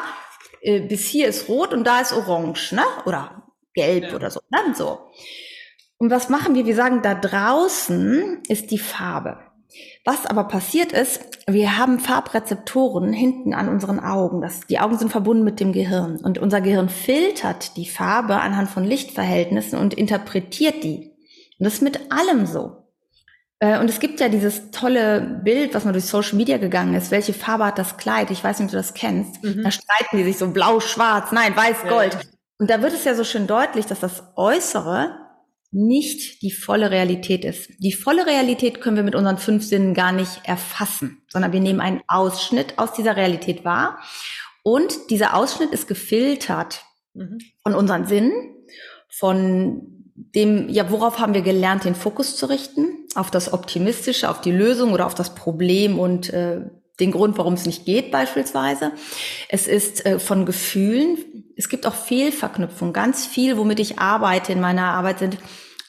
äh, 0.60 0.80
bis 0.80 1.06
hier 1.06 1.28
ist 1.28 1.48
rot 1.48 1.72
und 1.72 1.86
da 1.86 2.00
ist 2.00 2.12
orange, 2.12 2.72
ne? 2.72 2.84
Oder 3.06 3.42
gelb 3.74 4.04
ja. 4.04 4.14
oder 4.14 4.30
so. 4.30 4.40
Dann 4.50 4.74
so. 4.74 4.98
Und 5.98 6.10
was 6.10 6.28
machen 6.28 6.54
wir? 6.54 6.66
Wir 6.66 6.76
sagen, 6.76 7.02
da 7.02 7.14
draußen 7.14 8.42
ist 8.48 8.70
die 8.70 8.78
Farbe. 8.78 9.38
Was 10.04 10.24
aber 10.26 10.44
passiert 10.44 10.92
ist, 10.92 11.20
wir 11.46 11.76
haben 11.76 11.98
Farbrezeptoren 11.98 13.12
hinten 13.12 13.52
an 13.52 13.68
unseren 13.68 14.00
Augen. 14.00 14.40
Das, 14.40 14.60
die 14.60 14.78
Augen 14.78 14.96
sind 14.96 15.10
verbunden 15.10 15.44
mit 15.44 15.60
dem 15.60 15.72
Gehirn. 15.72 16.16
Und 16.16 16.38
unser 16.38 16.60
Gehirn 16.60 16.88
filtert 16.88 17.76
die 17.76 17.88
Farbe 17.88 18.40
anhand 18.40 18.70
von 18.70 18.84
Lichtverhältnissen 18.84 19.78
und 19.78 19.94
interpretiert 19.94 20.82
die. 20.82 21.12
Und 21.58 21.64
das 21.64 21.74
ist 21.74 21.82
mit 21.82 22.12
allem 22.12 22.46
so. 22.46 22.87
Äh, 23.60 23.78
und 23.78 23.90
es 23.90 24.00
gibt 24.00 24.20
ja 24.20 24.28
dieses 24.28 24.70
tolle 24.70 25.40
Bild, 25.44 25.74
was 25.74 25.84
mal 25.84 25.92
durch 25.92 26.04
Social 26.04 26.36
Media 26.36 26.58
gegangen 26.58 26.94
ist. 26.94 27.10
Welche 27.10 27.32
Farbe 27.32 27.66
hat 27.66 27.78
das 27.78 27.96
Kleid? 27.96 28.30
Ich 28.30 28.42
weiß 28.42 28.58
nicht, 28.58 28.66
ob 28.66 28.70
du 28.72 28.76
das 28.76 28.94
kennst. 28.94 29.42
Mhm. 29.42 29.62
Da 29.62 29.70
streiten 29.70 30.16
die 30.16 30.24
sich 30.24 30.38
so 30.38 30.50
blau, 30.50 30.80
schwarz, 30.80 31.32
nein, 31.32 31.56
weiß, 31.56 31.82
gold. 31.88 32.14
Ja. 32.14 32.20
Und 32.58 32.70
da 32.70 32.82
wird 32.82 32.92
es 32.92 33.04
ja 33.04 33.14
so 33.14 33.24
schön 33.24 33.46
deutlich, 33.46 33.86
dass 33.86 34.00
das 34.00 34.22
Äußere 34.36 35.16
nicht 35.70 36.42
die 36.42 36.50
volle 36.50 36.90
Realität 36.90 37.44
ist. 37.44 37.70
Die 37.78 37.92
volle 37.92 38.26
Realität 38.26 38.80
können 38.80 38.96
wir 38.96 39.02
mit 39.02 39.14
unseren 39.14 39.38
fünf 39.38 39.64
Sinnen 39.64 39.92
gar 39.92 40.12
nicht 40.12 40.40
erfassen, 40.44 41.22
sondern 41.28 41.52
wir 41.52 41.60
nehmen 41.60 41.80
einen 41.80 42.00
Ausschnitt 42.08 42.78
aus 42.78 42.92
dieser 42.94 43.16
Realität 43.16 43.64
wahr 43.64 43.98
und 44.62 45.10
dieser 45.10 45.34
Ausschnitt 45.34 45.70
ist 45.70 45.88
gefiltert 45.88 46.84
mhm. 47.14 47.38
von 47.62 47.74
unseren 47.74 48.06
Sinnen, 48.06 48.32
von 49.08 49.97
dem, 50.34 50.68
ja, 50.68 50.90
worauf 50.90 51.18
haben 51.18 51.34
wir 51.34 51.42
gelernt, 51.42 51.84
den 51.84 51.94
Fokus 51.94 52.36
zu 52.36 52.46
richten? 52.46 53.06
Auf 53.14 53.30
das 53.30 53.52
Optimistische, 53.52 54.28
auf 54.28 54.40
die 54.40 54.50
Lösung 54.50 54.92
oder 54.92 55.06
auf 55.06 55.14
das 55.14 55.34
Problem 55.34 55.98
und 55.98 56.30
äh, 56.30 56.60
den 57.00 57.12
Grund, 57.12 57.38
warum 57.38 57.54
es 57.54 57.66
nicht 57.66 57.84
geht 57.84 58.10
beispielsweise. 58.10 58.92
Es 59.48 59.68
ist 59.68 60.04
äh, 60.04 60.18
von 60.18 60.44
Gefühlen. 60.44 61.18
Es 61.56 61.68
gibt 61.68 61.86
auch 61.86 61.94
Fehlverknüpfung. 61.94 62.92
Ganz 62.92 63.26
viel, 63.26 63.56
womit 63.56 63.78
ich 63.78 63.98
arbeite 63.98 64.52
in 64.52 64.60
meiner 64.60 64.92
Arbeit, 64.92 65.20
sind 65.20 65.38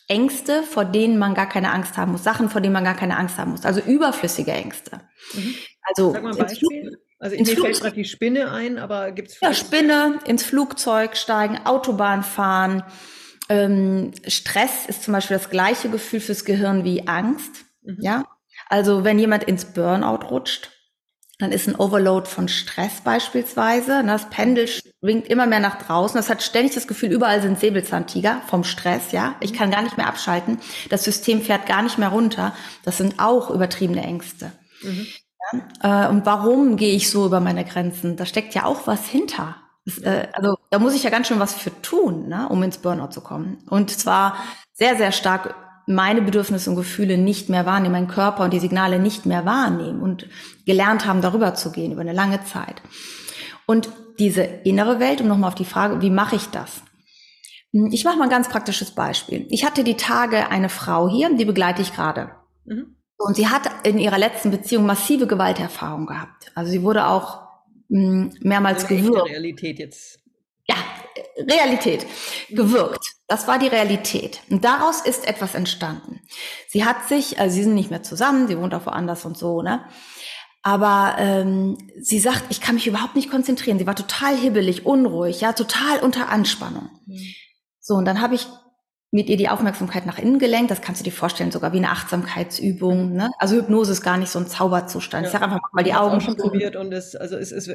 Ängste, 0.07 0.63
vor 0.63 0.85
denen 0.85 1.17
man 1.17 1.33
gar 1.33 1.49
keine 1.49 1.71
Angst 1.71 1.97
haben 1.97 2.11
muss. 2.11 2.23
Sachen, 2.23 2.49
vor 2.49 2.61
denen 2.61 2.73
man 2.73 2.83
gar 2.83 2.95
keine 2.95 3.17
Angst 3.17 3.37
haben 3.37 3.51
muss. 3.51 3.65
Also 3.65 3.79
überflüssige 3.81 4.51
Ängste. 4.51 5.01
Mhm. 5.33 5.55
Also 5.83 6.13
Sag 6.13 6.23
mal 6.23 6.31
ein 6.31 6.37
Beispiel. 6.37 6.97
Also 7.19 7.35
mir 7.35 7.45
fällt 7.45 7.81
gerade 7.81 7.95
die 7.95 8.05
Spinne 8.05 8.51
ein, 8.51 8.77
aber 8.77 9.11
gibt 9.11 9.29
es 9.29 9.39
Ja, 9.41 9.53
Spinne, 9.53 10.19
ins 10.25 10.43
Flugzeug 10.43 11.17
steigen, 11.17 11.59
Autobahn 11.65 12.23
fahren. 12.23 12.83
Ähm, 13.49 14.11
Stress 14.27 14.85
ist 14.87 15.03
zum 15.03 15.13
Beispiel 15.13 15.37
das 15.37 15.49
gleiche 15.49 15.89
Gefühl 15.89 16.19
fürs 16.19 16.45
Gehirn 16.45 16.83
wie 16.83 17.07
Angst. 17.07 17.65
Mhm. 17.81 17.97
Ja, 17.99 18.23
also 18.67 19.03
wenn 19.03 19.19
jemand 19.19 19.43
ins 19.43 19.65
Burnout 19.65 20.27
rutscht, 20.29 20.69
dann 21.39 21.53
ist 21.53 21.67
ein 21.67 21.75
Overload 21.75 22.27
von 22.29 22.49
Stress 22.49 23.01
beispielsweise. 23.01 24.03
Ne, 24.03 24.11
das 24.11 24.29
Pendel 24.29 24.67
schwingt 24.67 25.27
immer 25.27 25.47
mehr 25.47 25.61
nach 25.61 25.81
draußen. 25.81 26.17
Das 26.17 26.29
hat 26.29 26.43
ständig 26.43 26.75
das 26.75 26.87
Gefühl, 26.87 27.11
überall 27.11 27.41
sind 27.41 27.59
Säbelzahntiger 27.59 28.41
vom 28.47 28.65
Stress. 28.65 29.13
Ja, 29.13 29.35
ich 29.39 29.53
kann 29.53 29.71
gar 29.71 29.81
nicht 29.81 29.95
mehr 29.95 30.07
abschalten. 30.07 30.59
Das 30.89 31.05
System 31.05 31.41
fährt 31.41 31.65
gar 31.65 31.81
nicht 31.81 31.97
mehr 31.97 32.09
runter. 32.09 32.53
Das 32.83 32.97
sind 32.97 33.19
auch 33.19 33.49
übertriebene 33.51 34.03
Ängste. 34.03 34.51
Mhm. 34.81 35.07
Ja? 35.81 36.05
Äh, 36.05 36.09
und 36.09 36.25
warum 36.25 36.75
gehe 36.75 36.93
ich 36.93 37.09
so 37.09 37.25
über 37.25 37.39
meine 37.39 37.63
Grenzen? 37.63 38.17
Da 38.17 38.25
steckt 38.25 38.53
ja 38.53 38.65
auch 38.65 38.85
was 38.85 39.07
hinter. 39.07 39.55
Das, 39.85 39.99
äh, 39.99 40.27
also 40.33 40.57
da 40.69 40.79
muss 40.79 40.93
ich 40.93 41.03
ja 41.03 41.09
ganz 41.09 41.27
schön 41.27 41.39
was 41.39 41.53
für 41.53 41.81
tun, 41.81 42.27
ne, 42.27 42.47
um 42.49 42.61
ins 42.63 42.77
Burnout 42.77 43.11
zu 43.11 43.21
kommen. 43.21 43.63
Und 43.69 43.91
zwar 43.91 44.35
sehr, 44.73 44.95
sehr 44.95 45.11
stark 45.11 45.55
meine 45.87 46.21
Bedürfnisse 46.21 46.69
und 46.69 46.75
Gefühle 46.75 47.17
nicht 47.17 47.49
mehr 47.49 47.65
wahrnehmen, 47.65 47.93
meinen 47.93 48.07
Körper 48.07 48.43
und 48.43 48.53
die 48.53 48.59
Signale 48.59 48.99
nicht 48.99 49.25
mehr 49.25 49.45
wahrnehmen 49.45 50.01
und 50.01 50.27
gelernt 50.65 51.07
haben, 51.07 51.21
darüber 51.21 51.55
zu 51.55 51.71
gehen 51.71 51.91
über 51.91 52.01
eine 52.01 52.13
lange 52.13 52.43
Zeit. 52.43 52.81
Und 53.65 53.89
diese 54.19 54.43
innere 54.43 54.99
Welt, 54.99 55.21
um 55.21 55.27
nochmal 55.27 55.47
auf 55.47 55.55
die 55.55 55.65
Frage, 55.65 56.01
wie 56.01 56.11
mache 56.11 56.35
ich 56.35 56.47
das? 56.49 56.83
Hm, 57.73 57.89
ich 57.91 58.03
mache 58.03 58.17
mal 58.17 58.25
ein 58.25 58.29
ganz 58.29 58.49
praktisches 58.49 58.91
Beispiel. 58.91 59.47
Ich 59.49 59.65
hatte 59.65 59.83
die 59.83 59.97
Tage 59.97 60.49
eine 60.51 60.69
Frau 60.69 61.09
hier, 61.09 61.35
die 61.35 61.45
begleite 61.45 61.81
ich 61.81 61.95
gerade. 61.95 62.31
Mhm. 62.65 62.95
Und 63.17 63.35
sie 63.35 63.49
hat 63.49 63.63
in 63.83 63.97
ihrer 63.97 64.17
letzten 64.17 64.51
Beziehung 64.51 64.85
massive 64.85 65.27
Gewalterfahrung 65.27 66.05
gehabt. 66.05 66.51
Also 66.55 66.71
sie 66.71 66.83
wurde 66.83 67.07
auch 67.07 67.48
hm, 67.89 68.33
mehrmals 68.41 68.87
gewürgt. 68.87 69.29
Realität 69.29 69.79
jetzt. 69.79 70.19
Ja, 70.67 70.75
Realität 71.37 72.05
gewirkt. 72.49 73.15
Das 73.27 73.47
war 73.47 73.57
die 73.57 73.67
Realität. 73.67 74.41
Und 74.49 74.63
daraus 74.63 75.01
ist 75.01 75.27
etwas 75.27 75.55
entstanden. 75.55 76.21
Sie 76.67 76.85
hat 76.85 77.07
sich, 77.07 77.39
also 77.39 77.55
sie 77.55 77.63
sind 77.63 77.73
nicht 77.73 77.89
mehr 77.89 78.03
zusammen, 78.03 78.47
sie 78.47 78.57
wohnt 78.57 78.75
auch 78.75 78.85
woanders 78.85 79.25
und 79.25 79.37
so, 79.37 79.61
ne? 79.61 79.85
Aber 80.61 81.15
ähm, 81.17 81.77
sie 81.99 82.19
sagt, 82.19 82.45
ich 82.49 82.59
kann 82.59 82.75
mich 82.75 82.85
überhaupt 82.85 83.15
nicht 83.15 83.31
konzentrieren. 83.31 83.79
Sie 83.79 83.87
war 83.87 83.95
total 83.95 84.35
hibbelig, 84.35 84.85
unruhig, 84.85 85.41
ja, 85.41 85.53
total 85.53 85.99
unter 86.01 86.29
Anspannung. 86.29 86.89
Mhm. 87.05 87.33
So, 87.79 87.95
und 87.95 88.05
dann 88.05 88.21
habe 88.21 88.35
ich 88.35 88.47
mit 89.11 89.27
ihr 89.27 89.37
die 89.37 89.49
Aufmerksamkeit 89.49 90.05
nach 90.05 90.19
innen 90.19 90.39
gelenkt. 90.39 90.69
Das 90.71 90.81
kannst 90.81 91.01
du 91.01 91.03
dir 91.03 91.11
vorstellen, 91.11 91.51
sogar 91.51 91.73
wie 91.73 91.77
eine 91.77 91.89
Achtsamkeitsübung. 91.89 93.13
Ne? 93.13 93.31
Also 93.39 93.55
Hypnose 93.55 93.91
ist 93.91 94.01
gar 94.01 94.17
nicht 94.17 94.29
so 94.29 94.39
ein 94.39 94.47
Zauberzustand. 94.47 95.23
Ja. 95.23 95.27
Ich 95.27 95.33
sag 95.33 95.41
einfach 95.41 95.59
mal 95.73 95.83
die 95.83 95.93
Augen. 95.93 96.17
Ich 96.17 96.27
habe 96.27 96.37
schon 96.37 96.37
probiert 96.37 96.75
und 96.75 96.93
es, 96.93 97.15
also 97.15 97.35
es 97.35 97.51
ist 97.51 97.71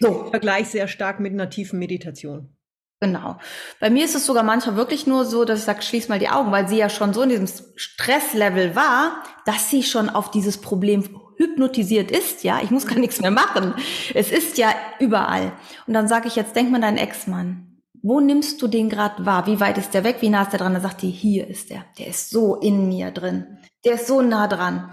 so. 0.00 0.24
Vergleich 0.30 0.68
sehr 0.68 0.88
stark 0.88 1.20
mit 1.20 1.32
einer 1.32 1.50
tiefen 1.50 1.78
Meditation. 1.78 2.56
Genau. 3.00 3.36
Bei 3.78 3.90
mir 3.90 4.06
ist 4.06 4.14
es 4.14 4.24
sogar 4.24 4.42
manchmal 4.42 4.76
wirklich 4.76 5.06
nur 5.06 5.26
so, 5.26 5.44
dass 5.44 5.60
ich 5.60 5.64
sage, 5.66 5.82
schließ 5.82 6.08
mal 6.08 6.18
die 6.18 6.30
Augen, 6.30 6.50
weil 6.50 6.66
sie 6.66 6.78
ja 6.78 6.88
schon 6.88 7.12
so 7.12 7.22
in 7.22 7.28
diesem 7.28 7.48
Stresslevel 7.76 8.74
war, 8.74 9.22
dass 9.44 9.70
sie 9.70 9.82
schon 9.82 10.08
auf 10.08 10.30
dieses 10.30 10.58
Problem 10.58 11.04
hypnotisiert 11.36 12.10
ist, 12.10 12.42
ja. 12.42 12.60
Ich 12.62 12.70
muss 12.70 12.86
gar 12.86 12.98
nichts 12.98 13.20
mehr 13.20 13.30
machen. 13.30 13.74
Es 14.14 14.32
ist 14.32 14.56
ja 14.56 14.74
überall. 14.98 15.52
Und 15.86 15.92
dann 15.92 16.08
sage 16.08 16.28
ich 16.28 16.36
jetzt, 16.36 16.56
denk 16.56 16.70
mal 16.70 16.80
deinen 16.80 16.96
Ex-Mann. 16.96 17.65
Wo 18.06 18.20
nimmst 18.20 18.62
du 18.62 18.68
den 18.68 18.88
gerade 18.88 19.26
wahr? 19.26 19.48
Wie 19.48 19.58
weit 19.58 19.78
ist 19.78 19.92
der 19.92 20.04
weg? 20.04 20.18
Wie 20.20 20.28
nah 20.28 20.42
ist 20.42 20.52
der 20.52 20.60
dran? 20.60 20.74
Dann 20.74 20.82
sagt 20.82 21.02
die, 21.02 21.10
hier 21.10 21.48
ist 21.48 21.70
der. 21.70 21.84
Der 21.98 22.06
ist 22.06 22.30
so 22.30 22.54
in 22.54 22.86
mir 22.86 23.10
drin. 23.10 23.58
Der 23.84 23.94
ist 23.94 24.06
so 24.06 24.22
nah 24.22 24.46
dran. 24.46 24.92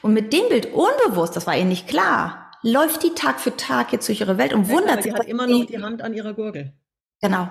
Und 0.00 0.14
mit 0.14 0.32
dem 0.32 0.48
Bild 0.48 0.72
unbewusst, 0.72 1.36
das 1.36 1.46
war 1.46 1.54
ihr 1.54 1.66
nicht 1.66 1.88
klar, 1.88 2.50
läuft 2.62 3.02
die 3.02 3.14
Tag 3.14 3.38
für 3.38 3.54
Tag 3.54 3.92
jetzt 3.92 4.08
durch 4.08 4.22
ihre 4.22 4.38
Welt 4.38 4.54
und 4.54 4.70
wundert 4.70 5.02
sich. 5.02 5.12
Sie 5.12 5.18
hat 5.18 5.26
immer 5.26 5.46
noch 5.46 5.66
die 5.66 5.82
Hand 5.82 6.00
an 6.00 6.14
ihrer 6.14 6.32
Gurgel. 6.32 6.72
Genau. 7.20 7.50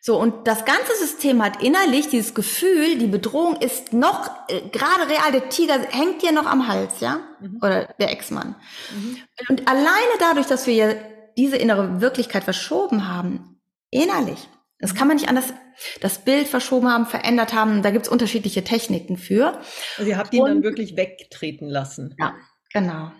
So, 0.00 0.20
und 0.20 0.46
das 0.46 0.64
ganze 0.64 0.96
System 1.00 1.42
hat 1.42 1.60
innerlich 1.60 2.08
dieses 2.08 2.32
Gefühl, 2.32 2.98
die 2.98 3.08
Bedrohung 3.08 3.56
ist 3.56 3.92
noch 3.92 4.30
äh, 4.48 4.60
gerade 4.70 5.08
real, 5.08 5.32
der 5.32 5.48
Tiger 5.48 5.80
hängt 5.90 6.22
dir 6.22 6.30
noch 6.30 6.46
am 6.46 6.68
Hals, 6.68 7.00
ja? 7.00 7.18
Mhm. 7.40 7.58
Oder 7.60 7.88
der 7.98 8.12
Ex-Mann. 8.12 8.54
Mhm. 8.94 9.16
Und 9.48 9.68
alleine 9.68 10.14
dadurch, 10.20 10.46
dass 10.46 10.68
wir 10.68 10.96
diese 11.36 11.56
innere 11.56 12.00
Wirklichkeit 12.00 12.44
verschoben 12.44 13.08
haben, 13.08 13.52
innerlich, 13.92 14.48
das 14.80 14.96
kann 14.96 15.06
man 15.06 15.16
nicht 15.16 15.28
anders, 15.28 15.54
das 16.00 16.24
Bild 16.24 16.48
verschoben 16.48 16.88
haben, 16.88 17.06
verändert 17.06 17.52
haben, 17.54 17.82
da 17.82 17.90
gibt's 17.90 18.08
unterschiedliche 18.08 18.64
Techniken 18.64 19.16
für. 19.16 19.60
Also 19.96 20.10
ihr 20.10 20.18
habt 20.18 20.34
ihn 20.34 20.42
und, 20.42 20.48
dann 20.48 20.62
wirklich 20.64 20.96
wegtreten 20.96 21.68
lassen. 21.68 22.16
Ja, 22.18 22.34
genau. 22.72 23.12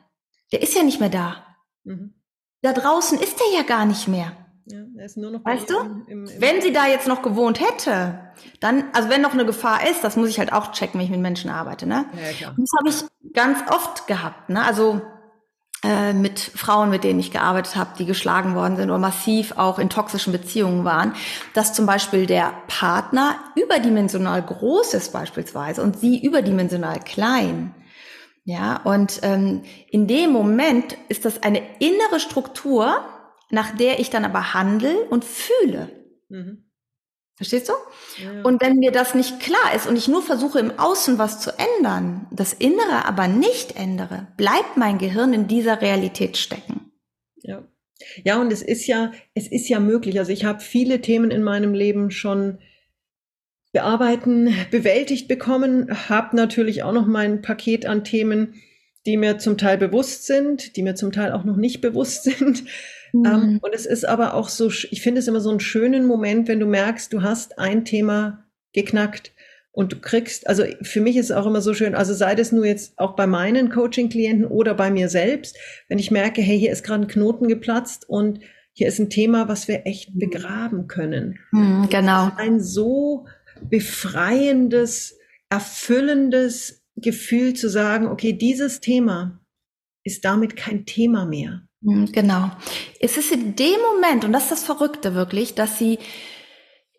Der 0.51 0.61
ist 0.61 0.75
ja 0.75 0.83
nicht 0.83 0.99
mehr 0.99 1.09
da. 1.09 1.47
Mhm. 1.85 2.15
Da 2.63 2.73
draußen 2.73 3.19
ist 3.19 3.41
er 3.41 3.59
ja 3.59 3.63
gar 3.65 3.87
nicht 3.87 4.09
mehr. 4.09 4.33
Ja, 4.67 4.81
er 4.97 5.05
ist 5.05 5.17
nur 5.17 5.31
noch 5.31 5.45
weißt 5.45 5.71
du, 5.71 5.79
im, 5.79 6.07
im, 6.07 6.27
im 6.27 6.41
wenn 6.41 6.63
sie 6.63 6.73
da 6.73 6.87
jetzt 6.87 7.09
noch 7.09 7.23
gewohnt 7.23 7.61
hätte, 7.61 8.33
dann, 8.61 8.85
also 8.93 9.09
wenn 9.09 9.21
noch 9.21 9.33
eine 9.33 9.45
Gefahr 9.45 9.89
ist, 9.89 10.05
das 10.05 10.17
muss 10.17 10.29
ich 10.29 10.39
halt 10.39 10.53
auch 10.53 10.73
checken, 10.73 10.99
wenn 10.99 11.05
ich 11.05 11.11
mit 11.11 11.21
Menschen 11.21 11.51
arbeite, 11.51 11.87
ne? 11.87 12.07
Ja, 12.15 12.33
klar. 12.33 12.55
Und 12.57 12.69
das 12.69 12.79
habe 12.79 12.89
ich 12.89 13.33
ganz 13.33 13.59
oft 13.71 14.07
gehabt, 14.07 14.49
ne? 14.51 14.65
Also 14.65 15.03
äh, 15.85 16.13
mit 16.13 16.39
Frauen, 16.39 16.91
mit 16.91 17.03
denen 17.03 17.19
ich 17.19 17.33
gearbeitet 17.33 17.75
habe, 17.75 17.91
die 17.99 18.07
geschlagen 18.07 18.55
worden 18.55 18.77
sind 18.77 18.91
oder 18.91 18.99
massiv 18.99 19.55
auch 19.57 19.79
in 19.79 19.91
toxischen 19.91 20.33
Beziehungen 20.33 20.85
waren, 20.85 21.15
dass 21.55 21.73
zum 21.73 21.87
Beispiel 21.87 22.27
der 22.27 22.53
Partner 22.69 23.37
überdimensional 23.57 24.43
groß 24.43 24.95
ist 24.95 25.13
beispielsweise 25.13 25.83
und 25.83 25.99
sie 25.99 26.23
überdimensional 26.25 27.01
klein. 27.01 27.75
Ja, 28.45 28.81
und 28.85 29.21
ähm, 29.23 29.63
in 29.89 30.07
dem 30.07 30.31
Moment 30.31 30.97
ist 31.09 31.25
das 31.25 31.43
eine 31.43 31.63
innere 31.79 32.19
Struktur, 32.19 33.05
nach 33.51 33.77
der 33.77 34.01
ich 34.01 34.11
dann 34.11 34.25
aber 34.25 34.55
handle 34.55 34.95
und 35.11 35.25
fühle. 35.25 35.91
Mhm. 36.29 36.65
Verstehst 37.37 37.69
du? 37.69 37.73
Ja. 38.23 38.43
Und 38.43 38.61
wenn 38.61 38.77
mir 38.77 38.93
das 38.93 39.15
nicht 39.15 39.41
klar 39.41 39.75
ist 39.75 39.87
und 39.87 39.97
ich 39.97 40.07
nur 40.07 40.23
versuche 40.23 40.59
im 40.59 40.79
Außen 40.79 41.19
was 41.19 41.41
zu 41.41 41.51
ändern, 41.59 42.27
das 42.31 42.53
Innere 42.53 43.05
aber 43.07 43.27
nicht 43.27 43.77
ändere, 43.77 44.29
bleibt 44.37 44.77
mein 44.77 44.99
Gehirn 44.99 45.33
in 45.33 45.49
dieser 45.49 45.81
Realität 45.81 46.37
stecken. 46.37 46.93
Ja. 47.43 47.67
Ja, 48.25 48.41
und 48.41 48.53
es 48.53 48.63
ist 48.63 48.87
ja, 48.87 49.13
es 49.35 49.49
ist 49.49 49.69
ja 49.69 49.81
möglich. 49.81 50.19
Also 50.19 50.33
ich 50.33 50.45
habe 50.45 50.61
viele 50.61 51.01
Themen 51.01 51.31
in 51.31 51.43
meinem 51.43 51.73
Leben 51.73 52.11
schon 52.11 52.59
bearbeiten, 53.73 54.55
bewältigt 54.71 55.29
bekommen, 55.29 56.09
habe 56.09 56.37
natürlich 56.37 56.83
auch 56.83 56.93
noch 56.93 57.07
mein 57.07 57.43
Paket 57.43 57.87
an 57.87 58.05
Themen, 58.05 58.55
die 59.07 59.17
mir 59.17 59.39
zum 59.39 59.59
Teil 59.59 59.79
bewusst 59.79 60.27
sind, 60.27 60.77
die 60.77 60.83
mir 60.83 60.95
zum 60.95 61.11
Teil 61.11 61.33
auch 61.33 61.45
noch 61.45 61.57
nicht 61.57 61.81
bewusst 61.81 62.25
sind. 62.25 62.65
Mhm. 63.13 63.27
Ähm, 63.27 63.59
und 63.63 63.75
es 63.75 63.87
ist 63.87 64.05
aber 64.05 64.35
auch 64.35 64.49
so, 64.49 64.69
ich 64.69 65.03
finde 65.03 65.21
es 65.21 65.29
immer 65.29 65.41
so 65.41 65.51
einen 65.51 65.61
schönen 65.61 66.07
Moment, 66.07 66.49
wenn 66.49 66.61
du 66.61 66.67
merkst, 66.67 67.13
du 67.13 67.23
hast 67.23 67.59
ein 67.59 67.85
Thema 67.85 68.45
geknackt 68.73 69.33
und 69.71 69.93
du 69.93 70.01
kriegst, 70.01 70.47
also 70.47 70.65
für 70.83 71.01
mich 71.01 71.17
ist 71.17 71.27
es 71.27 71.37
auch 71.37 71.47
immer 71.47 71.63
so 71.63 71.75
schön, 71.75 71.95
also 71.95 72.15
sei 72.15 72.35
das 72.35 72.53
nur 72.53 72.67
jetzt 72.67 72.99
auch 72.99 73.17
bei 73.17 73.27
meinen 73.27 73.71
Coaching-Klienten 73.71 74.47
oder 74.47 74.75
bei 74.75 74.91
mir 74.91 75.09
selbst, 75.09 75.57
wenn 75.89 75.99
ich 75.99 76.11
merke, 76.11 76.43
hey, 76.43 76.59
hier 76.59 76.73
ist 76.73 76.85
gerade 76.85 77.05
ein 77.05 77.09
Knoten 77.09 77.49
geplatzt 77.49 78.09
und 78.09 78.41
hier 78.75 78.89
ist 78.89 78.99
ein 78.99 79.11
Thema, 79.11 79.49
was 79.49 79.69
wir 79.69 79.87
echt 79.87 80.15
mhm. 80.15 80.19
begraben 80.19 80.89
können. 80.89 81.39
Mhm, 81.53 81.89
genau. 81.91 82.31
Ein 82.37 82.61
so 82.61 83.27
befreiendes, 83.63 85.19
erfüllendes 85.51 86.83
Gefühl 86.97 87.55
zu 87.55 87.69
sagen, 87.69 88.07
okay, 88.07 88.33
dieses 88.33 88.81
Thema 88.81 89.41
ist 90.05 90.25
damit 90.25 90.57
kein 90.57 90.85
Thema 90.85 91.27
mehr. 91.27 91.63
Hm, 91.83 92.11
genau. 92.13 92.51
Es 93.01 93.17
ist 93.17 93.33
in 93.33 93.57
dem 93.57 93.81
Moment, 93.93 94.25
und 94.25 94.33
das 94.33 94.45
ist 94.45 94.53
das 94.53 94.65
Verrückte 94.65 95.15
wirklich, 95.15 95.55
dass 95.55 95.79
sie 95.79 95.99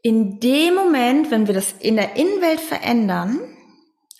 in 0.02 0.40
dem 0.40 0.76
Moment, 0.76 1.32
wenn 1.32 1.48
wir 1.48 1.54
das 1.54 1.74
in 1.80 1.96
der 1.96 2.16
Innenwelt 2.16 2.60
verändern, 2.60 3.40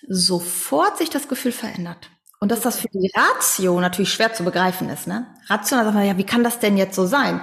sofort 0.08 0.98
sich 0.98 1.10
das 1.10 1.28
Gefühl 1.28 1.52
verändert. 1.52 2.10
Und 2.40 2.50
dass 2.50 2.60
das 2.60 2.80
für 2.80 2.88
die 2.88 3.10
Ratio 3.14 3.80
natürlich 3.80 4.12
schwer 4.12 4.32
zu 4.32 4.44
begreifen 4.44 4.88
ist. 4.88 5.06
Ne? 5.06 5.26
Rational 5.46 5.84
sagt 5.84 5.94
man, 5.94 6.06
ja, 6.06 6.18
wie 6.18 6.26
kann 6.26 6.44
das 6.44 6.58
denn 6.58 6.76
jetzt 6.76 6.94
so 6.94 7.06
sein? 7.06 7.40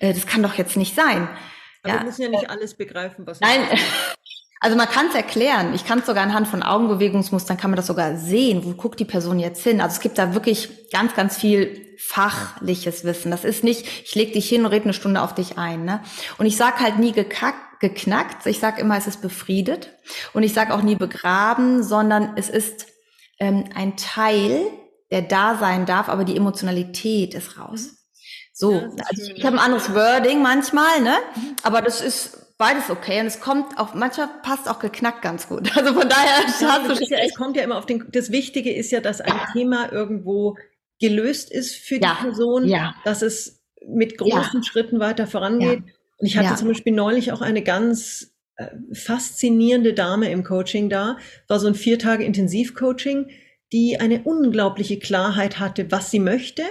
Äh, 0.00 0.12
das 0.12 0.26
kann 0.26 0.42
doch 0.42 0.54
jetzt 0.54 0.76
nicht 0.76 0.94
sein. 0.94 1.28
Aber 1.82 1.94
ja. 1.94 2.00
wir 2.00 2.06
müssen 2.06 2.22
ja 2.22 2.28
nicht 2.28 2.50
alles 2.50 2.74
begreifen, 2.74 3.26
was 3.26 3.40
Nein, 3.40 3.60
Also 4.60 4.76
man 4.76 4.88
kann 4.88 5.06
es 5.08 5.14
erklären. 5.14 5.72
Ich 5.74 5.84
kann 5.84 6.00
es 6.00 6.06
sogar 6.06 6.24
anhand 6.24 6.48
von 6.48 6.62
Augenbewegungsmustern 6.62 7.56
kann 7.56 7.70
man 7.70 7.76
das 7.76 7.86
sogar 7.86 8.16
sehen. 8.16 8.64
Wo 8.64 8.72
guckt 8.72 8.98
die 8.98 9.04
Person 9.04 9.38
jetzt 9.38 9.62
hin? 9.62 9.80
Also 9.80 9.94
es 9.94 10.00
gibt 10.00 10.18
da 10.18 10.34
wirklich 10.34 10.90
ganz, 10.90 11.14
ganz 11.14 11.36
viel 11.38 11.96
fachliches 11.98 13.04
Wissen. 13.04 13.30
Das 13.30 13.44
ist 13.44 13.62
nicht, 13.62 13.86
ich 14.04 14.14
leg 14.14 14.32
dich 14.32 14.48
hin 14.48 14.64
und 14.64 14.72
rede 14.72 14.84
eine 14.84 14.94
Stunde 14.94 15.22
auf 15.22 15.34
dich 15.34 15.58
ein. 15.58 15.84
Ne? 15.84 16.02
Und 16.38 16.46
ich 16.46 16.56
sag 16.56 16.80
halt 16.80 16.98
nie 16.98 17.12
gekackt, 17.12 17.80
geknackt. 17.80 18.46
Ich 18.46 18.58
sag 18.58 18.78
immer, 18.78 18.96
es 18.96 19.06
ist 19.06 19.22
befriedet. 19.22 19.90
Und 20.32 20.42
ich 20.42 20.52
sag 20.52 20.70
auch 20.70 20.82
nie 20.82 20.96
begraben, 20.96 21.82
sondern 21.84 22.32
es 22.36 22.48
ist 22.48 22.86
ähm, 23.38 23.64
ein 23.74 23.96
Teil, 23.96 24.66
der 25.10 25.22
da 25.22 25.56
sein 25.56 25.86
darf, 25.86 26.08
aber 26.08 26.24
die 26.24 26.36
Emotionalität 26.36 27.34
ist 27.34 27.58
raus. 27.58 27.94
So, 28.52 28.72
ja, 28.72 28.88
also 29.08 29.32
ich 29.34 29.44
habe 29.44 29.56
ein 29.56 29.64
anderes 29.64 29.94
Wording 29.94 30.42
manchmal, 30.42 31.00
ne? 31.00 31.14
Mhm. 31.36 31.56
Aber 31.62 31.80
das 31.80 32.00
ist 32.00 32.47
beides 32.58 32.90
okay. 32.90 33.20
Und 33.20 33.26
es 33.26 33.40
kommt 33.40 33.78
auch, 33.78 33.94
manchmal 33.94 34.28
passt 34.42 34.68
auch 34.68 34.80
geknackt 34.80 35.22
ganz 35.22 35.48
gut. 35.48 35.70
Also 35.76 35.94
von 35.94 36.08
daher 36.08 36.42
ja, 36.42 36.46
hast 36.46 36.60
du 36.60 37.14
ja, 37.14 37.18
es 37.24 37.34
kommt 37.34 37.56
ja 37.56 37.62
immer 37.62 37.78
auf 37.78 37.86
den, 37.86 38.04
das 38.12 38.30
Wichtige 38.30 38.74
ist 38.74 38.90
ja, 38.90 39.00
dass 39.00 39.20
ein 39.20 39.34
ja. 39.34 39.46
Thema 39.52 39.92
irgendwo 39.92 40.56
gelöst 41.00 41.50
ist 41.52 41.76
für 41.76 42.00
die 42.00 42.08
Person, 42.20 42.68
dass 43.04 43.22
es 43.22 43.62
mit 43.86 44.18
großen 44.18 44.64
Schritten 44.64 44.98
weiter 44.98 45.26
vorangeht. 45.26 45.84
Und 46.18 46.26
ich 46.26 46.36
hatte 46.36 46.56
zum 46.56 46.68
Beispiel 46.68 46.92
neulich 46.92 47.30
auch 47.30 47.40
eine 47.40 47.62
ganz 47.62 48.34
äh, 48.56 48.66
faszinierende 48.92 49.94
Dame 49.94 50.30
im 50.30 50.42
Coaching 50.42 50.88
da, 50.88 51.16
war 51.46 51.60
so 51.60 51.68
ein 51.68 51.76
vier 51.76 51.98
Tage 52.00 52.24
Intensivcoaching, 52.24 53.30
die 53.72 54.00
eine 54.00 54.22
unglaubliche 54.24 54.98
Klarheit 54.98 55.60
hatte, 55.60 55.92
was 55.92 56.10
sie 56.10 56.18
möchte 56.18 56.64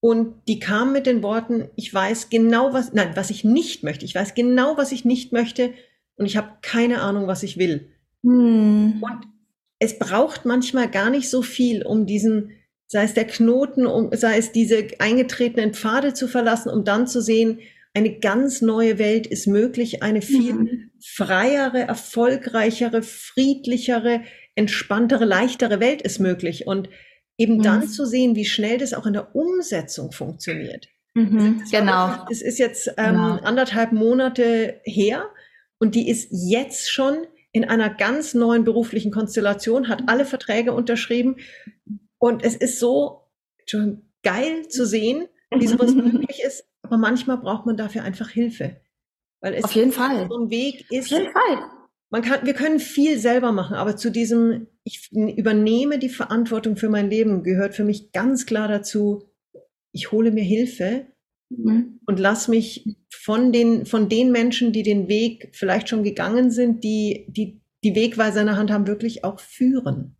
und 0.00 0.34
die 0.48 0.58
kam 0.58 0.92
mit 0.92 1.06
den 1.06 1.22
Worten, 1.22 1.68
ich 1.76 1.92
weiß 1.92 2.30
genau, 2.30 2.72
was, 2.72 2.92
nein, 2.94 3.12
was 3.14 3.30
ich 3.30 3.44
nicht 3.44 3.82
möchte. 3.82 4.06
Ich 4.06 4.14
weiß 4.14 4.34
genau, 4.34 4.76
was 4.78 4.92
ich 4.92 5.04
nicht 5.04 5.32
möchte 5.32 5.74
und 6.16 6.26
ich 6.26 6.36
habe 6.36 6.48
keine 6.62 7.02
Ahnung, 7.02 7.26
was 7.26 7.42
ich 7.42 7.58
will. 7.58 7.90
Hm. 8.22 9.02
Und 9.02 9.28
es 9.78 9.98
braucht 9.98 10.46
manchmal 10.46 10.90
gar 10.90 11.10
nicht 11.10 11.28
so 11.28 11.42
viel, 11.42 11.84
um 11.84 12.06
diesen, 12.06 12.52
sei 12.86 13.04
es 13.04 13.14
der 13.14 13.26
Knoten, 13.26 13.86
um, 13.86 14.10
sei 14.12 14.38
es 14.38 14.52
diese 14.52 14.88
eingetretenen 14.98 15.74
Pfade 15.74 16.14
zu 16.14 16.28
verlassen, 16.28 16.70
um 16.70 16.84
dann 16.84 17.06
zu 17.06 17.20
sehen, 17.20 17.58
eine 17.92 18.18
ganz 18.20 18.62
neue 18.62 18.98
Welt 18.98 19.26
ist 19.26 19.46
möglich, 19.46 20.02
eine 20.02 20.22
viel 20.22 20.52
mhm. 20.52 20.90
freiere, 21.04 21.80
erfolgreichere, 21.80 23.02
friedlichere, 23.02 24.22
entspanntere, 24.54 25.24
leichtere 25.24 25.80
Welt 25.80 26.00
ist 26.00 26.20
möglich. 26.20 26.66
Und 26.66 26.88
eben 27.40 27.56
mhm. 27.56 27.62
dann 27.62 27.88
zu 27.88 28.04
sehen, 28.04 28.36
wie 28.36 28.44
schnell 28.44 28.76
das 28.76 28.92
auch 28.92 29.06
in 29.06 29.14
der 29.14 29.34
Umsetzung 29.34 30.12
funktioniert. 30.12 30.88
Mhm, 31.14 31.64
genau. 31.70 32.26
Es 32.30 32.42
ist 32.42 32.58
jetzt 32.58 32.88
ähm, 32.98 33.14
genau. 33.14 33.38
anderthalb 33.38 33.92
Monate 33.92 34.80
her 34.84 35.24
und 35.78 35.94
die 35.94 36.10
ist 36.10 36.28
jetzt 36.30 36.92
schon 36.92 37.26
in 37.52 37.64
einer 37.64 37.88
ganz 37.88 38.34
neuen 38.34 38.64
beruflichen 38.64 39.10
Konstellation, 39.10 39.88
hat 39.88 40.02
alle 40.06 40.26
Verträge 40.26 40.72
unterschrieben 40.72 41.36
und 42.18 42.44
es 42.44 42.54
ist 42.54 42.78
so 42.78 43.22
schon 43.66 44.02
geil 44.22 44.68
zu 44.68 44.84
sehen, 44.84 45.26
wie 45.50 45.66
sowas 45.66 45.94
möglich 45.94 46.42
ist. 46.46 46.64
Aber 46.82 46.98
manchmal 46.98 47.38
braucht 47.38 47.64
man 47.64 47.78
dafür 47.78 48.02
einfach 48.02 48.28
Hilfe. 48.28 48.76
Weil 49.40 49.54
es 49.54 49.64
Auf 49.64 49.72
jeden 49.72 49.92
Fall. 49.92 50.28
so 50.28 50.36
ein 50.36 50.50
Weg 50.50 50.84
ist. 50.90 51.10
Auf 51.10 51.18
jeden 51.18 51.32
Fall. 51.32 51.79
Man 52.10 52.22
kann, 52.22 52.44
wir 52.44 52.54
können 52.54 52.80
viel 52.80 53.18
selber 53.18 53.52
machen, 53.52 53.76
aber 53.76 53.96
zu 53.96 54.10
diesem 54.10 54.66
ich 54.84 55.10
übernehme 55.12 55.98
die 55.98 56.08
Verantwortung 56.08 56.76
für 56.76 56.88
mein 56.88 57.10
Leben, 57.10 57.42
gehört 57.42 57.74
für 57.74 57.84
mich 57.84 58.12
ganz 58.12 58.46
klar 58.46 58.66
dazu, 58.66 59.30
ich 59.92 60.10
hole 60.10 60.32
mir 60.32 60.42
Hilfe 60.42 61.06
mhm. 61.50 62.00
und 62.06 62.18
lass 62.18 62.48
mich 62.48 62.96
von 63.10 63.52
den, 63.52 63.86
von 63.86 64.08
den 64.08 64.32
Menschen, 64.32 64.72
die 64.72 64.82
den 64.82 65.08
Weg 65.08 65.50
vielleicht 65.52 65.88
schon 65.88 66.02
gegangen 66.02 66.50
sind, 66.50 66.82
die, 66.82 67.26
die 67.28 67.60
die 67.82 67.94
Wegweiser 67.94 68.40
in 68.40 68.46
der 68.46 68.56
Hand 68.56 68.70
haben, 68.70 68.86
wirklich 68.86 69.24
auch 69.24 69.40
führen. 69.40 70.16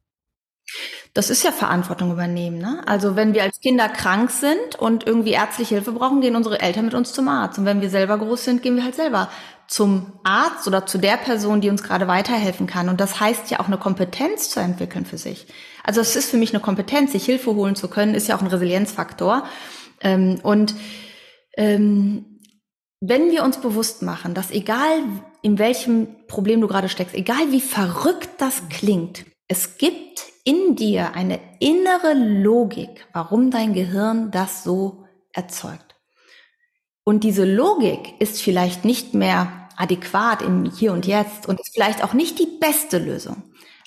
Das 1.13 1.31
ist 1.31 1.43
ja 1.43 1.51
Verantwortung 1.51 2.13
übernehmen. 2.13 2.59
Ne? 2.59 2.83
Also 2.87 3.17
wenn 3.17 3.35
wir 3.35 3.43
als 3.43 3.61
Kinder 3.61 3.89
krank 3.89 4.31
sind 4.31 4.77
und 4.79 5.07
irgendwie 5.07 5.33
ärztliche 5.33 5.75
Hilfe 5.75 5.93
brauchen, 5.93 6.21
gehen 6.21 6.37
unsere 6.37 6.61
Eltern 6.61 6.85
mit 6.85 6.95
uns 6.95 7.13
zum 7.13 7.27
Arzt. 7.29 7.59
Und 7.59 7.65
wenn 7.65 7.81
wir 7.81 7.91
selber 7.91 8.17
groß 8.19 8.45
sind, 8.45 8.63
gehen 8.63 8.77
wir 8.77 8.85
halt 8.85 8.95
selber 8.95 9.29
zum 9.71 10.13
Arzt 10.25 10.67
oder 10.67 10.85
zu 10.85 10.99
der 10.99 11.17
Person, 11.17 11.61
die 11.61 11.71
uns 11.71 11.85
gerade 11.85 12.09
weiterhelfen 12.09 12.67
kann. 12.67 12.89
Und 12.89 13.01
das 13.01 13.21
heißt 13.21 13.53
ja 13.53 13.61
auch 13.61 13.69
eine 13.69 13.79
Kompetenz 13.79 14.51
zu 14.51 14.59
entwickeln 14.59 15.07
für 15.07 15.17
sich. 15.17 15.47
Also 15.85 16.01
es 16.01 16.17
ist 16.17 16.29
für 16.29 16.37
mich 16.37 16.53
eine 16.53 16.61
Kompetenz, 16.61 17.13
sich 17.13 17.25
Hilfe 17.25 17.55
holen 17.55 17.77
zu 17.77 17.87
können, 17.87 18.17
ist 18.17 18.27
ja 18.27 18.37
auch 18.37 18.43
ein 18.43 18.49
Resilienzfaktor. 18.49 19.47
Ähm, 20.01 20.41
und 20.43 20.75
ähm, 21.57 22.41
wenn 23.01 23.31
wir 23.31 23.45
uns 23.45 23.61
bewusst 23.61 24.03
machen, 24.03 24.35
dass 24.35 24.51
egal 24.51 25.05
in 25.41 25.61
welchem 25.61 26.27
Problem 26.27 26.61
du 26.61 26.67
gerade 26.67 26.89
steckst, 26.89 27.15
egal 27.15 27.53
wie 27.53 27.61
verrückt 27.61 28.31
das 28.39 28.69
klingt, 28.71 29.25
es 29.47 29.79
gibt 29.79 30.25
in 30.43 30.75
dir 30.75 31.15
eine 31.15 31.39
innere 31.61 32.15
Logik, 32.15 33.07
warum 33.13 33.53
dein 33.53 33.73
Gehirn 33.73 34.33
das 34.33 34.65
so 34.65 35.05
erzeugt. 35.33 35.95
Und 37.05 37.23
diese 37.23 37.45
Logik 37.45 38.21
ist 38.21 38.43
vielleicht 38.43 38.85
nicht 38.85 39.15
mehr 39.15 39.60
adäquat 39.81 40.43
im 40.43 40.65
Hier 40.67 40.93
und 40.93 41.07
Jetzt 41.07 41.49
und 41.49 41.59
ist 41.59 41.73
vielleicht 41.73 42.05
auch 42.05 42.13
nicht 42.13 42.39
die 42.39 42.59
beste 42.61 42.99
Lösung, 42.99 43.43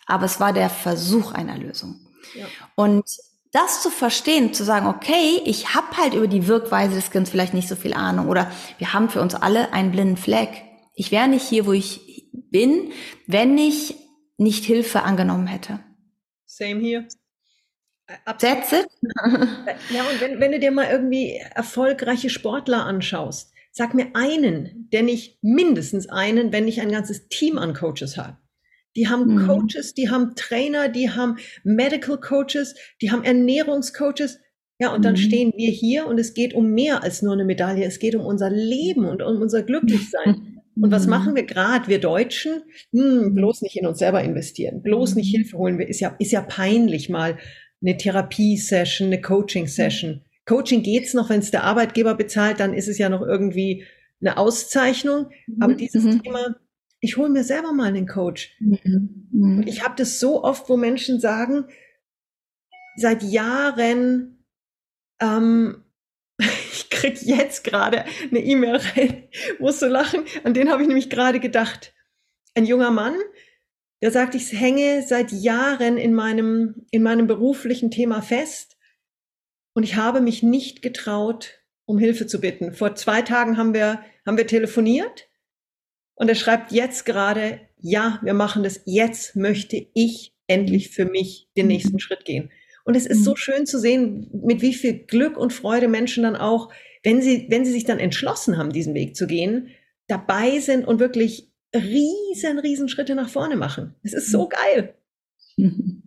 aber 0.08 0.26
es 0.26 0.40
war 0.40 0.52
der 0.52 0.70
Versuch 0.70 1.34
einer 1.34 1.58
Lösung. 1.58 2.00
Ja. 2.34 2.46
Und 2.76 3.06
das 3.52 3.84
zu 3.84 3.92
verstehen, 3.92 4.54
zu 4.54 4.64
sagen, 4.64 4.88
okay, 4.88 5.40
ich 5.46 5.76
habe 5.76 5.96
halt 5.96 6.16
über 6.16 6.28
die 6.28 6.48
Wirkweise 6.48 6.96
des 6.96 7.12
Kindes 7.12 7.30
vielleicht 7.30 7.54
nicht 7.54 7.70
so 7.70 7.76
viel 7.76 7.94
Ahnung 7.94 8.28
oder 8.28 8.52
wir 8.80 8.94
haben 8.94 9.10
für 9.10 9.22
uns 9.22 9.36
alle 9.36 9.72
einen 9.72 9.92
blinden 9.92 10.18
Fleck. 10.18 10.50
Ich 10.96 11.12
wäre 11.12 11.28
nicht 11.28 11.48
hier, 11.48 11.68
wo 11.68 11.74
ich 11.74 12.28
bin, 12.32 12.92
wenn 13.28 13.58
ich 13.58 13.96
nicht 14.38 14.66
Hilfe 14.66 15.04
angenommen 15.04 15.46
hätte. 15.46 15.80
Same 16.46 16.80
hier. 16.80 17.08
That's 18.26 18.72
it. 18.72 18.88
ja, 19.90 20.04
und 20.12 20.20
wenn, 20.20 20.40
wenn 20.40 20.52
du 20.52 20.60
dir 20.60 20.72
mal 20.72 20.88
irgendwie 20.88 21.38
erfolgreiche 21.54 22.30
Sportler 22.30 22.86
anschaust, 22.86 23.53
Sag 23.76 23.96
mir 23.96 24.12
einen, 24.14 24.88
der 24.94 25.02
nicht 25.02 25.40
mindestens 25.42 26.08
einen, 26.08 26.54
wenn 26.54 26.66
nicht 26.66 26.82
ein 26.82 26.92
ganzes 26.92 27.28
Team 27.28 27.58
an 27.58 27.74
Coaches 27.74 28.18
hat. 28.18 28.38
Die 28.96 29.08
haben 29.08 29.34
mhm. 29.34 29.48
Coaches, 29.48 29.96
die 29.96 30.12
haben 30.12 30.36
Trainer, 30.36 30.90
die 30.90 31.10
haben 31.10 31.38
Medical 31.64 32.20
Coaches, 32.20 32.76
die 33.02 33.10
haben 33.10 33.24
Ernährungscoaches. 33.24 34.40
Ja, 34.78 34.94
und 34.94 35.04
dann 35.04 35.14
mhm. 35.14 35.18
stehen 35.18 35.54
wir 35.56 35.72
hier 35.72 36.06
und 36.06 36.20
es 36.20 36.36
geht 36.36 36.54
um 36.54 36.72
mehr 36.74 37.02
als 37.02 37.24
nur 37.24 37.34
eine 37.34 37.46
Medaille. 37.46 37.84
Es 37.84 37.98
geht 37.98 38.16
um 38.16 38.24
unser 38.24 38.52
Leben 38.52 39.06
und 39.06 39.24
um 39.24 39.42
unser 39.42 39.64
Glücklichsein. 39.64 40.50
Und 40.76 40.90
was 40.90 41.04
mhm. 41.04 41.12
machen 41.12 41.36
wir 41.36 41.44
gerade, 41.44 41.88
wir 41.88 42.00
Deutschen? 42.00 42.64
Hm, 42.94 43.36
bloß 43.36 43.62
nicht 43.62 43.78
in 43.78 43.86
uns 43.86 44.00
selber 44.00 44.24
investieren, 44.24 44.82
bloß 44.82 45.14
nicht 45.14 45.32
mhm. 45.32 45.38
Hilfe 45.38 45.58
holen. 45.60 45.80
Ist 45.80 46.00
ja, 46.00 46.16
ist 46.18 46.32
ja 46.32 46.42
peinlich 46.42 47.10
mal 47.10 47.38
eine 47.84 47.96
Therapie-Session, 47.96 49.10
eine 49.10 49.22
Coaching-Session. 49.22 50.22
Coaching 50.46 50.84
geht's 50.84 51.14
noch, 51.14 51.30
wenn 51.30 51.40
es 51.40 51.52
der 51.52 51.64
Arbeitgeber 51.64 52.16
bezahlt, 52.16 52.60
dann 52.60 52.74
ist 52.74 52.88
es 52.88 52.98
ja 52.98 53.10
noch 53.10 53.22
irgendwie 53.22 53.86
eine 54.22 54.38
Auszeichnung. 54.38 55.30
Mhm. 55.48 55.62
Aber 55.62 55.74
dieses 55.74 56.04
mhm. 56.04 56.24
Thema, 56.24 56.56
ich 57.00 57.18
hole 57.18 57.30
mir 57.30 57.44
selber 57.44 57.72
mal 57.74 57.88
einen 57.88 58.08
Coach. 58.08 58.56
Mhm. 58.60 59.28
mhm. 59.32 59.64
Ich 59.68 59.84
habe 59.84 59.96
das 59.98 60.20
so 60.20 60.44
oft, 60.44 60.70
wo 60.70 60.78
Menschen 60.78 61.20
sagen, 61.20 61.66
seit 62.96 63.24
Jahren, 63.24 64.46
ähm, 65.22 65.84
ich 66.40 66.90
krieg 66.90 67.22
jetzt 67.22 67.64
gerade 67.64 68.06
eine 68.30 68.40
E-Mail 68.40 68.76
rein, 68.76 69.30
musst 69.60 69.82
du 69.82 69.88
lachen, 69.88 70.24
an 70.44 70.54
den 70.54 70.70
habe 70.70 70.82
ich 70.82 70.88
nämlich 70.88 71.10
gerade 71.10 71.40
gedacht. 71.40 71.94
Ein 72.56 72.66
junger 72.66 72.92
Mann, 72.92 73.16
der 74.04 74.12
sagt, 74.12 74.36
ich 74.36 74.52
hänge 74.52 75.04
seit 75.08 75.32
Jahren 75.32 75.98
in 75.98 76.14
meinem, 76.14 76.86
in 76.92 77.02
meinem 77.02 77.26
beruflichen 77.26 77.90
Thema 77.90 78.22
fest 78.22 78.73
und 79.74 79.84
ich 79.84 79.96
habe 79.96 80.22
mich 80.22 80.44
nicht 80.44 80.82
getraut, 80.82 81.60
um 81.86 81.98
Hilfe 81.98 82.28
zu 82.28 82.40
bitten. 82.40 82.74
Vor 82.74 82.96
zwei 82.96 83.22
Tagen 83.22 83.58
haben 83.58 83.74
wir, 83.74 84.02
haben 84.26 84.38
wir 84.38 84.48
telefoniert 84.48 85.28
und 86.16 86.30
er 86.30 86.36
schreibt 86.36 86.72
jetzt 86.72 87.06
gerade, 87.06 87.60
ja, 87.80 88.20
wir 88.24 88.34
machen 88.34 88.64
das. 88.64 88.82
Jetzt 88.86 89.36
möchte 89.36 89.86
ich 89.94 90.34
endlich 90.48 90.90
für 90.90 91.06
mich 91.06 91.50
den 91.58 91.68
nächsten 91.68 92.00
Schritt 92.00 92.26
gehen. 92.26 92.52
Und 92.86 92.96
es 92.96 93.06
ist 93.06 93.24
so 93.24 93.32
mhm. 93.32 93.38
schön 93.38 93.66
zu 93.66 93.80
sehen, 93.80 94.30
mit 94.44 94.62
wie 94.62 94.74
viel 94.74 94.94
Glück 94.94 95.38
und 95.38 95.54
Freude 95.54 95.88
Menschen 95.88 96.24
dann 96.24 96.36
auch, 96.36 96.70
wenn 97.04 97.22
sie, 97.22 97.48
wenn 97.50 97.66
sie 97.66 97.72
sich 97.72 97.86
dann 97.86 98.00
entschlossen 98.00 98.58
haben, 98.58 98.72
diesen 98.72 98.94
Weg 98.94 99.16
zu 99.16 99.28
gehen, 99.28 99.70
dabei 100.08 100.60
sind 100.60 100.86
und 100.86 101.00
wirklich 101.00 101.50
riesen, 101.74 102.60
riesen 102.60 102.90
Schritte 102.90 103.16
nach 103.16 103.30
vorne 103.30 103.56
machen. 103.56 103.96
Es 104.04 104.14
ist 104.14 104.32
so 104.32 104.46
mhm. 104.46 104.50
geil. 104.50 104.94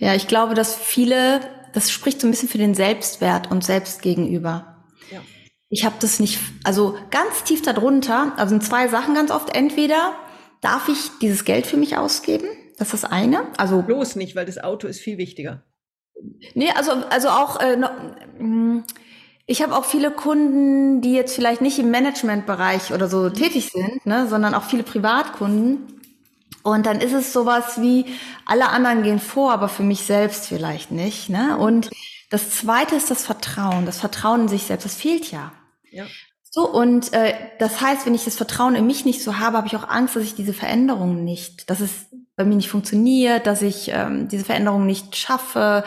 Ja, 0.00 0.14
ich 0.14 0.28
glaube, 0.28 0.54
dass 0.54 0.76
viele 0.76 1.40
das 1.72 1.90
spricht 1.90 2.20
so 2.20 2.26
ein 2.26 2.30
bisschen 2.30 2.48
für 2.48 2.58
den 2.58 2.74
Selbstwert 2.74 3.50
und 3.50 3.64
selbst 3.64 4.02
gegenüber. 4.02 4.84
Ja. 5.10 5.20
Ich 5.68 5.84
habe 5.84 5.96
das 6.00 6.20
nicht, 6.20 6.38
also 6.64 6.96
ganz 7.10 7.44
tief 7.44 7.62
darunter, 7.62 8.32
also 8.36 8.50
sind 8.50 8.64
zwei 8.64 8.88
Sachen 8.88 9.14
ganz 9.14 9.30
oft. 9.30 9.54
Entweder 9.54 10.14
darf 10.60 10.88
ich 10.88 11.10
dieses 11.20 11.44
Geld 11.44 11.66
für 11.66 11.76
mich 11.76 11.96
ausgeben, 11.96 12.48
das 12.78 12.92
ist 12.92 13.02
das 13.02 13.10
eine. 13.10 13.46
Also 13.56 13.82
bloß 13.82 14.16
nicht, 14.16 14.36
weil 14.36 14.46
das 14.46 14.58
Auto 14.58 14.86
ist 14.86 15.00
viel 15.00 15.18
wichtiger. 15.18 15.64
Nee, 16.54 16.70
also 16.70 16.92
also 17.10 17.28
auch 17.28 17.60
äh, 17.60 17.76
mm, 17.76 18.84
ich 19.46 19.62
habe 19.62 19.74
auch 19.74 19.86
viele 19.86 20.10
Kunden, 20.10 21.00
die 21.00 21.14
jetzt 21.14 21.34
vielleicht 21.34 21.62
nicht 21.62 21.78
im 21.78 21.90
Managementbereich 21.90 22.92
oder 22.92 23.08
so 23.08 23.22
mhm. 23.22 23.34
tätig 23.34 23.70
sind, 23.72 24.04
ne, 24.04 24.26
sondern 24.28 24.54
auch 24.54 24.64
viele 24.64 24.82
Privatkunden. 24.82 25.97
Und 26.68 26.86
dann 26.86 27.00
ist 27.00 27.12
es 27.12 27.32
sowas 27.32 27.80
wie, 27.80 28.06
alle 28.46 28.68
anderen 28.68 29.02
gehen 29.02 29.20
vor, 29.20 29.52
aber 29.52 29.68
für 29.68 29.82
mich 29.82 30.02
selbst 30.02 30.46
vielleicht 30.46 30.90
nicht. 30.90 31.28
Ne? 31.28 31.56
Und 31.58 31.90
das 32.30 32.50
Zweite 32.50 32.96
ist 32.96 33.10
das 33.10 33.24
Vertrauen. 33.24 33.86
Das 33.86 33.98
Vertrauen 33.98 34.42
in 34.42 34.48
sich 34.48 34.64
selbst, 34.64 34.84
das 34.84 34.94
fehlt 34.94 35.30
ja. 35.30 35.52
ja. 35.90 36.06
So, 36.50 36.68
und 36.68 37.12
äh, 37.12 37.34
das 37.58 37.80
heißt, 37.80 38.06
wenn 38.06 38.14
ich 38.14 38.24
das 38.24 38.36
Vertrauen 38.36 38.74
in 38.74 38.86
mich 38.86 39.04
nicht 39.04 39.22
so 39.22 39.38
habe, 39.38 39.58
habe 39.58 39.66
ich 39.66 39.76
auch 39.76 39.88
Angst, 39.88 40.16
dass 40.16 40.22
ich 40.22 40.34
diese 40.34 40.54
Veränderung 40.54 41.24
nicht, 41.24 41.68
dass 41.70 41.80
es 41.80 42.06
bei 42.36 42.44
mir 42.44 42.56
nicht 42.56 42.70
funktioniert, 42.70 43.46
dass 43.46 43.62
ich 43.62 43.90
ähm, 43.92 44.28
diese 44.28 44.44
Veränderung 44.44 44.86
nicht 44.86 45.16
schaffe. 45.16 45.84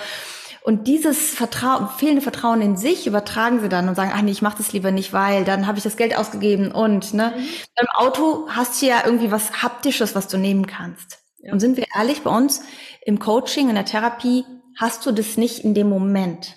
Und 0.64 0.88
dieses 0.88 1.32
Vertrauen, 1.32 1.90
fehlende 1.98 2.22
Vertrauen 2.22 2.62
in 2.62 2.78
sich 2.78 3.08
übertragen 3.08 3.62
sie 3.62 3.70
dann 3.70 3.90
und 3.90 3.96
sagen, 3.96 4.12
ach 4.14 4.22
nee, 4.22 4.32
ich 4.32 4.44
mache 4.44 4.58
das 4.58 4.74
lieber 4.74 4.92
nicht, 4.92 5.12
weil 5.12 5.44
dann 5.44 5.66
habe 5.66 5.80
ich 5.80 5.84
das 5.84 5.98
Geld 5.98 6.16
ausgegeben 6.16 6.72
und 6.72 7.16
ne, 7.16 7.34
mhm. 7.36 7.44
beim 7.76 7.88
Auto 7.96 8.48
hast 8.50 8.80
du 8.82 8.86
ja 8.86 9.02
irgendwie 9.04 9.32
was 9.32 9.64
haptisches, 9.64 10.14
was 10.14 10.28
du 10.28 10.38
nehmen 10.38 10.68
kannst. 10.68 11.20
Ja. 11.40 11.52
Und 11.52 11.60
sind 11.60 11.78
wir 11.78 11.88
ehrlich, 11.96 12.22
bei 12.22 12.30
uns 12.30 12.62
im 13.04 13.18
Coaching, 13.18 13.70
in 13.70 13.76
der 13.76 13.86
Therapie 13.86 14.46
hast 14.78 15.04
du 15.06 15.12
das 15.12 15.36
nicht 15.36 15.60
in 15.60 15.74
dem 15.74 15.90
Moment. 15.90 16.56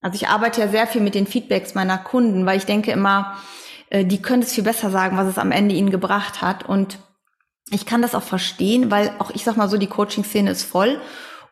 Also 0.00 0.14
ich 0.14 0.28
arbeite 0.28 0.60
ja 0.60 0.68
sehr 0.68 0.86
viel 0.86 1.00
mit 1.00 1.16
den 1.16 1.26
Feedbacks 1.26 1.74
meiner 1.74 1.98
Kunden, 1.98 2.46
weil 2.46 2.58
ich 2.58 2.66
denke 2.66 2.92
immer, 2.92 3.36
äh, 3.90 4.04
die 4.04 4.22
können 4.22 4.42
es 4.42 4.52
viel 4.52 4.64
besser 4.64 4.90
sagen, 4.90 5.16
was 5.16 5.26
es 5.26 5.38
am 5.38 5.50
Ende 5.50 5.74
ihnen 5.74 5.90
gebracht 5.90 6.42
hat. 6.42 6.68
Und 6.68 6.98
ich 7.70 7.86
kann 7.86 8.02
das 8.02 8.14
auch 8.14 8.22
verstehen, 8.22 8.92
weil 8.92 9.12
auch 9.18 9.30
ich 9.30 9.42
sag 9.42 9.56
mal 9.56 9.68
so, 9.68 9.78
die 9.78 9.88
Coaching-Szene 9.88 10.50
ist 10.50 10.62
voll 10.62 11.00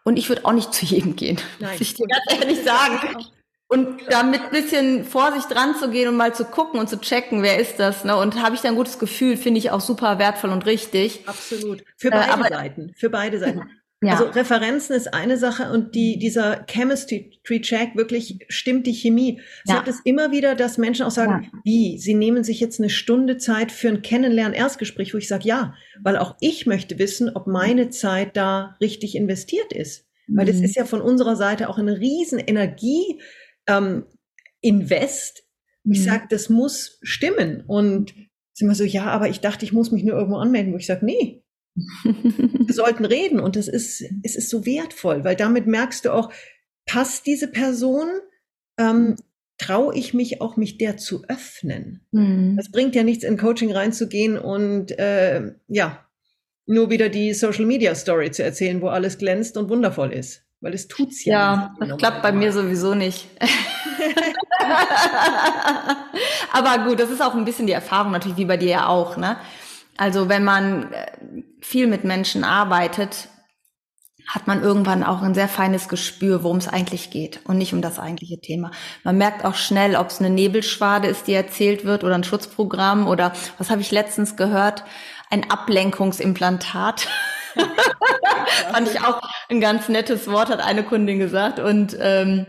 und 0.05 0.19
ich 0.19 0.29
würde 0.29 0.45
auch 0.45 0.53
nicht 0.53 0.73
zu 0.73 0.85
jedem 0.85 1.17
gehen, 1.17 1.41
Nein. 1.59 1.73
muss 1.73 1.81
ich 1.81 1.95
dir 1.95 2.07
ganz 2.07 2.41
ehrlich 2.41 2.63
sagen. 2.63 3.27
Und 3.73 4.01
da 4.09 4.25
mit 4.25 4.41
ein 4.41 4.51
bisschen 4.51 5.05
Vorsicht 5.05 5.49
dran 5.49 5.77
zu 5.77 5.91
gehen 5.91 6.09
und 6.09 6.17
mal 6.17 6.35
zu 6.35 6.45
gucken 6.45 6.81
und 6.81 6.89
zu 6.89 7.01
checken, 7.01 7.45
wer 7.45 7.59
ist 7.59 7.79
das, 7.79 8.03
ne? 8.05 8.17
Und 8.17 8.43
habe 8.43 8.57
ich 8.57 8.63
da 8.63 8.69
ein 8.69 8.75
gutes 8.75 8.99
Gefühl, 8.99 9.37
finde 9.37 9.59
ich 9.59 9.71
auch 9.71 9.81
super 9.81 10.19
wertvoll 10.19 10.51
und 10.51 10.67
richtig. 10.67 11.29
Absolut. 11.29 11.85
Für 11.97 12.09
äh, 12.09 12.11
beide 12.11 12.47
äh, 12.47 12.49
Seiten. 12.49 12.95
Für 12.97 13.11
beide 13.11 13.39
Seiten. 13.39 13.71
Ja. 14.03 14.13
Also 14.13 14.31
Referenzen 14.31 14.97
ist 14.97 15.13
eine 15.13 15.37
Sache 15.37 15.71
und 15.71 15.95
die, 15.95 16.19
dieser 16.19 16.65
Chemistry 16.67 17.61
Check 17.61 17.97
wirklich 17.97 18.39
stimmt 18.49 18.87
die 18.87 18.95
Chemie. 18.95 19.41
Ich 19.65 19.71
ja. 19.71 19.77
habe 19.77 19.91
es 19.91 20.01
immer 20.05 20.33
wieder, 20.33 20.55
dass 20.55 20.79
Menschen 20.79 21.05
auch 21.05 21.11
sagen, 21.11 21.51
ja. 21.53 21.61
wie, 21.65 21.99
sie 21.99 22.15
nehmen 22.15 22.43
sich 22.43 22.61
jetzt 22.61 22.81
eine 22.81 22.89
Stunde 22.89 23.37
Zeit 23.37 23.71
für 23.71 23.89
ein 23.89 24.01
Kennenlernen-Erstgespräch, 24.01 25.13
wo 25.13 25.19
ich 25.19 25.29
sage, 25.29 25.47
ja, 25.47 25.75
weil 26.03 26.17
auch 26.17 26.37
ich 26.41 26.65
möchte 26.67 26.99
wissen, 26.99 27.29
ob 27.35 27.47
meine 27.47 27.91
Zeit 27.91 28.39
da 28.39 28.77
richtig 28.81 29.15
investiert 29.17 29.73
ist. 29.75 30.07
Mhm. 30.29 30.39
Weil 30.39 30.47
das 30.47 30.57
mhm. 30.57 30.65
ist 30.65 30.77
ja 30.77 30.87
von 30.87 31.03
unserer 31.03 31.37
Seite 31.37 31.69
auch 31.69 31.79
eine 31.79 32.01
riesen 32.01 32.39
Energie 32.39 33.21
ähm, 33.67 34.07
Invest. 34.63 35.45
Mhm. 35.85 35.93
Ich 35.93 36.05
sage, 36.05 36.25
das 36.31 36.49
muss 36.49 36.99
stimmen. 37.03 37.65
Und 37.67 38.15
sind 38.55 38.69
wir 38.69 38.75
so, 38.75 38.85
ja, 38.85 39.07
aber 39.07 39.29
ich 39.29 39.41
dachte, 39.41 39.67
ich 39.67 39.75
muss 39.75 39.93
mich 39.93 40.05
nur 40.05 40.17
irgendwo 40.17 40.39
anmelden, 40.39 40.73
wo 40.73 40.79
ich 40.79 40.87
sage, 40.87 41.05
nee, 41.05 41.43
wir 42.05 42.75
sollten 42.75 43.05
reden 43.05 43.41
und 43.41 43.57
das 43.57 43.69
ist, 43.69 44.03
es 44.23 44.37
ist 44.37 44.51
so 44.51 44.67
wertvoll, 44.67 45.25
weil 45.25 45.37
damit 45.37 45.67
merkst 45.67 46.05
du 46.05 46.13
auch, 46.13 46.33
passt 46.87 47.27
diese 47.27 47.49
Person, 47.49 48.09
ähm, 48.79 49.17
traue 49.59 49.95
ich 49.95 50.15
mich 50.15 50.41
auch, 50.41 50.57
mich 50.57 50.79
der 50.79 50.97
zu 50.97 51.23
öffnen. 51.29 52.01
Mhm. 52.13 52.57
Das 52.57 52.71
bringt 52.71 52.95
ja 52.95 53.03
nichts, 53.03 53.25
in 53.25 53.37
Coaching 53.37 53.73
reinzugehen 53.73 54.39
und 54.39 54.99
äh, 54.99 55.53
ja, 55.69 56.07
nur 56.67 56.91
wieder 56.91 57.09
die 57.09 57.35
Social 57.35 57.67
Media 57.67 57.95
Story 57.95 58.31
zu 58.31 58.43
erzählen, 58.43 58.81
wo 58.81 58.89
alles 58.89 59.19
glänzt 59.19 59.57
und 59.57 59.69
wundervoll 59.69 60.13
ist. 60.13 60.45
Weil 60.61 60.75
es 60.75 60.89
tut's 60.89 61.25
ja. 61.25 61.75
Ja, 61.81 61.87
das 61.87 61.99
klappt 61.99 62.23
bei 62.23 62.33
mir 62.33 62.53
sowieso 62.53 62.95
nicht. 62.95 63.27
Aber 66.53 66.85
gut, 66.85 67.01
das 67.01 67.11
ist 67.11 67.23
auch 67.23 67.35
ein 67.35 67.45
bisschen 67.45 67.67
die 67.67 67.73
Erfahrung 67.73 68.13
natürlich, 68.13 68.37
wie 68.37 68.45
bei 68.45 68.57
dir 68.59 68.69
ja 68.69 68.87
auch, 68.87 69.17
ne? 69.17 69.37
Also 70.01 70.31
wenn 70.31 70.45
man 70.45 70.95
äh, 70.95 71.13
viel 71.61 71.87
mit 71.87 72.05
Menschen 72.05 72.43
arbeitet, 72.43 73.29
hat 74.27 74.47
man 74.47 74.63
irgendwann 74.63 75.05
auch 75.05 75.21
ein 75.21 75.35
sehr 75.35 75.47
feines 75.47 75.91
Gespür, 75.91 76.43
worum 76.43 76.57
es 76.57 76.69
eigentlich 76.69 77.11
geht 77.11 77.41
und 77.45 77.59
nicht 77.59 77.75
um 77.75 77.83
das 77.83 77.99
eigentliche 77.99 78.41
Thema. 78.41 78.71
Man 79.05 79.19
merkt 79.19 79.45
auch 79.45 79.57
schnell, 79.57 79.97
ob 79.97 80.09
es 80.09 80.19
eine 80.19 80.31
Nebelschwade 80.31 81.07
ist, 81.07 81.27
die 81.27 81.35
erzählt 81.35 81.85
wird 81.85 82.03
oder 82.03 82.15
ein 82.15 82.25
Schutzprogramm 82.25 83.09
oder 83.09 83.35
was 83.59 83.69
habe 83.69 83.83
ich 83.83 83.91
letztens 83.91 84.37
gehört, 84.37 84.85
ein 85.29 85.51
Ablenkungsimplantat. 85.51 87.07
Fand 88.73 88.89
ich 88.89 89.03
auch 89.03 89.21
ein 89.51 89.61
ganz 89.61 89.91
nettes 89.91 90.29
Wort, 90.29 90.49
hat 90.49 90.61
eine 90.61 90.83
Kundin 90.83 91.19
gesagt 91.19 91.59
und 91.59 91.95
ähm, 92.01 92.47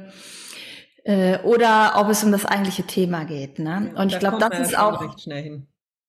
äh, 1.04 1.40
oder 1.40 1.96
ob 1.98 2.08
es 2.08 2.24
um 2.24 2.32
das 2.32 2.46
eigentliche 2.46 2.84
Thema 2.84 3.26
geht. 3.26 3.60
Ne? 3.60 3.94
Und 3.98 4.14
ich 4.14 4.20
glaube, 4.20 4.38
das 4.38 4.58
ist 4.58 4.78
auch 4.78 5.18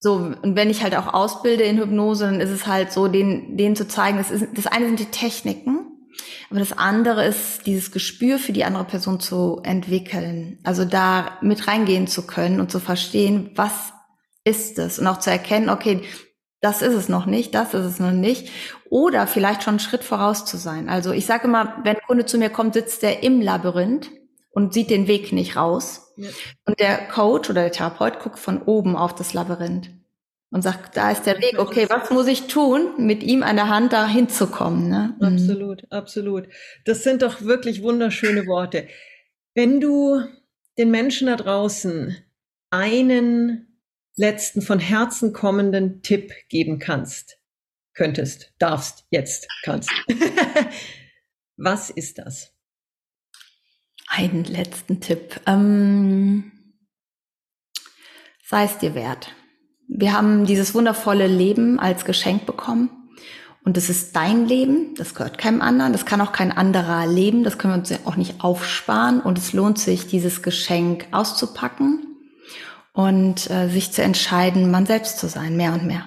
so, 0.04 0.14
und 0.14 0.56
wenn 0.56 0.68
ich 0.68 0.82
halt 0.82 0.96
auch 0.96 1.14
ausbilde 1.14 1.62
in 1.62 1.78
Hypnose, 1.78 2.24
dann 2.24 2.40
ist 2.40 2.50
es 2.50 2.66
halt 2.66 2.90
so, 2.90 3.06
denen, 3.06 3.56
denen 3.56 3.76
zu 3.76 3.86
zeigen, 3.86 4.18
das, 4.18 4.32
ist, 4.32 4.48
das 4.52 4.66
eine 4.66 4.86
sind 4.86 4.98
die 4.98 5.12
Techniken, 5.12 5.86
aber 6.50 6.58
das 6.58 6.76
andere 6.76 7.24
ist, 7.24 7.68
dieses 7.68 7.92
Gespür 7.92 8.40
für 8.40 8.52
die 8.52 8.64
andere 8.64 8.82
Person 8.82 9.20
zu 9.20 9.60
entwickeln. 9.62 10.58
Also 10.64 10.84
da 10.84 11.38
mit 11.40 11.68
reingehen 11.68 12.08
zu 12.08 12.26
können 12.26 12.58
und 12.58 12.72
zu 12.72 12.80
verstehen, 12.80 13.52
was 13.54 13.92
ist 14.42 14.76
es? 14.80 14.98
Und 14.98 15.06
auch 15.06 15.20
zu 15.20 15.30
erkennen, 15.30 15.70
okay, 15.70 16.02
das 16.60 16.82
ist 16.82 16.94
es 16.94 17.08
noch 17.08 17.26
nicht, 17.26 17.54
das 17.54 17.72
ist 17.72 17.84
es 17.84 18.00
noch 18.00 18.10
nicht. 18.10 18.50
Oder 18.90 19.28
vielleicht 19.28 19.62
schon 19.62 19.74
einen 19.74 19.78
Schritt 19.78 20.02
voraus 20.02 20.44
zu 20.44 20.56
sein. 20.56 20.88
Also 20.88 21.12
ich 21.12 21.26
sage 21.26 21.46
immer, 21.46 21.76
wenn 21.84 21.94
ein 21.94 22.06
Kunde 22.08 22.26
zu 22.26 22.38
mir 22.38 22.50
kommt, 22.50 22.74
sitzt 22.74 23.04
er 23.04 23.22
im 23.22 23.40
Labyrinth 23.40 24.10
und 24.52 24.72
sieht 24.72 24.90
den 24.90 25.08
Weg 25.08 25.32
nicht 25.32 25.56
raus. 25.56 26.12
Ja. 26.16 26.28
Und 26.66 26.78
der 26.78 27.08
Coach 27.08 27.50
oder 27.50 27.62
der 27.62 27.72
Therapeut 27.72 28.20
guckt 28.20 28.38
von 28.38 28.62
oben 28.62 28.96
auf 28.96 29.14
das 29.14 29.34
Labyrinth 29.34 29.90
und 30.50 30.62
sagt, 30.62 30.96
da 30.96 31.10
ist 31.10 31.24
der 31.24 31.38
Weg. 31.38 31.58
Okay, 31.58 31.86
was 31.88 32.10
muss 32.10 32.26
ich 32.26 32.46
tun, 32.46 32.92
mit 32.98 33.22
ihm 33.22 33.42
an 33.42 33.56
der 33.56 33.68
Hand 33.68 33.92
da 33.92 34.06
hinzukommen? 34.06 34.88
Ne? 34.88 35.16
Mhm. 35.18 35.26
Absolut, 35.26 35.90
absolut. 35.90 36.48
Das 36.84 37.02
sind 37.02 37.22
doch 37.22 37.42
wirklich 37.42 37.82
wunderschöne 37.82 38.46
Worte. 38.46 38.86
Wenn 39.54 39.80
du 39.80 40.20
den 40.78 40.90
Menschen 40.90 41.26
da 41.26 41.36
draußen 41.36 42.16
einen 42.70 43.78
letzten 44.16 44.60
von 44.60 44.78
Herzen 44.78 45.32
kommenden 45.32 46.02
Tipp 46.02 46.32
geben 46.48 46.78
kannst, 46.78 47.38
könntest, 47.94 48.52
darfst, 48.58 49.06
jetzt 49.10 49.48
kannst. 49.62 49.90
Was 51.56 51.90
ist 51.90 52.18
das? 52.18 52.52
Einen 54.14 54.44
letzten 54.44 55.00
Tipp. 55.00 55.40
Ähm, 55.46 56.52
sei 58.44 58.64
es 58.64 58.76
dir 58.76 58.94
wert. 58.94 59.34
Wir 59.88 60.12
haben 60.12 60.44
dieses 60.44 60.74
wundervolle 60.74 61.26
Leben 61.26 61.80
als 61.80 62.04
Geschenk 62.04 62.44
bekommen. 62.44 62.90
Und 63.64 63.78
das 63.78 63.88
ist 63.88 64.14
dein 64.14 64.46
Leben, 64.46 64.94
das 64.96 65.14
gehört 65.14 65.38
keinem 65.38 65.62
anderen, 65.62 65.92
das 65.92 66.04
kann 66.04 66.20
auch 66.20 66.32
kein 66.32 66.52
anderer 66.52 67.06
leben, 67.06 67.42
das 67.42 67.56
können 67.56 67.72
wir 67.72 67.78
uns 67.78 68.06
auch 68.06 68.16
nicht 68.16 68.44
aufsparen. 68.44 69.20
Und 69.22 69.38
es 69.38 69.54
lohnt 69.54 69.78
sich, 69.78 70.08
dieses 70.08 70.42
Geschenk 70.42 71.06
auszupacken 71.12 72.04
und 72.92 73.48
äh, 73.50 73.68
sich 73.68 73.92
zu 73.92 74.02
entscheiden, 74.02 74.70
man 74.70 74.84
selbst 74.84 75.20
zu 75.20 75.28
sein, 75.28 75.56
mehr 75.56 75.72
und 75.72 75.86
mehr. 75.86 76.06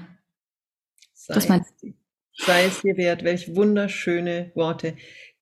Sei, 1.16 1.34
das 1.34 1.50
mein 1.50 1.66
sei 2.38 2.66
es 2.66 2.82
dir 2.82 2.98
wert, 2.98 3.24
welch 3.24 3.56
wunderschöne 3.56 4.52
Worte. 4.54 4.96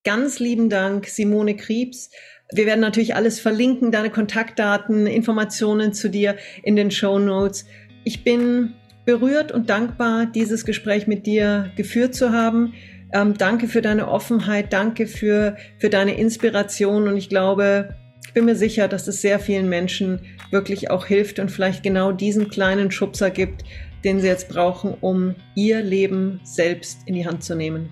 Ganz 0.06 0.40
lieben 0.40 0.70
Dank, 0.70 1.08
Simone 1.08 1.58
Kriebs. 1.58 2.10
Wir 2.56 2.66
werden 2.66 2.82
natürlich 2.82 3.16
alles 3.16 3.40
verlinken, 3.40 3.92
deine 3.92 4.10
Kontaktdaten, 4.10 5.08
Informationen 5.08 5.94
zu 5.94 6.10
dir 6.10 6.36
in 6.62 6.76
den 6.76 6.92
Show 6.92 7.20
Notes. 7.20 7.66
Ich 8.04 8.24
bin 8.24 8.74
berührt 9.06 9.52
und 9.52 9.70
dankbar, 9.70 10.26
dieses 10.26 10.66
Gespräch 10.66 11.08
mit 11.08 11.26
dir 11.26 11.72
geführt 11.76 12.16
zu 12.16 12.32
haben. 12.32 12.74
Ähm, 13.12 13.36
danke 13.38 13.68
für 13.68 13.82
deine 13.82 14.08
Offenheit, 14.08 14.72
danke 14.74 15.08
für, 15.08 15.58
für 15.80 15.90
deine 15.90 16.18
Inspiration 16.18 17.08
und 17.08 17.18
ich 17.18 17.30
glaube, 17.30 17.96
ich 18.26 18.34
bin 18.34 18.46
mir 18.46 18.56
sicher, 18.56 18.88
dass 18.88 19.08
es 19.08 19.22
sehr 19.22 19.40
vielen 19.40 19.70
Menschen 19.70 20.22
wirklich 20.50 20.90
auch 20.90 21.06
hilft 21.06 21.40
und 21.40 21.52
vielleicht 21.52 21.84
genau 21.84 22.12
diesen 22.12 22.50
kleinen 22.50 22.90
Schubser 22.90 23.30
gibt, 23.30 23.64
den 24.04 24.20
sie 24.20 24.28
jetzt 24.28 24.50
brauchen, 24.50 24.96
um 25.02 25.36
ihr 25.56 25.82
Leben 25.82 26.40
selbst 26.44 27.02
in 27.06 27.14
die 27.14 27.28
Hand 27.28 27.44
zu 27.44 27.56
nehmen. 27.56 27.90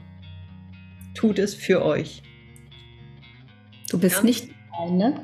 Tut 1.13 1.38
es 1.38 1.54
für 1.54 1.86
euch. 1.86 2.24
Du 3.91 3.99
bist 3.99 4.17
ja. 4.17 4.23
nicht 4.23 4.49
alleine. 4.71 5.21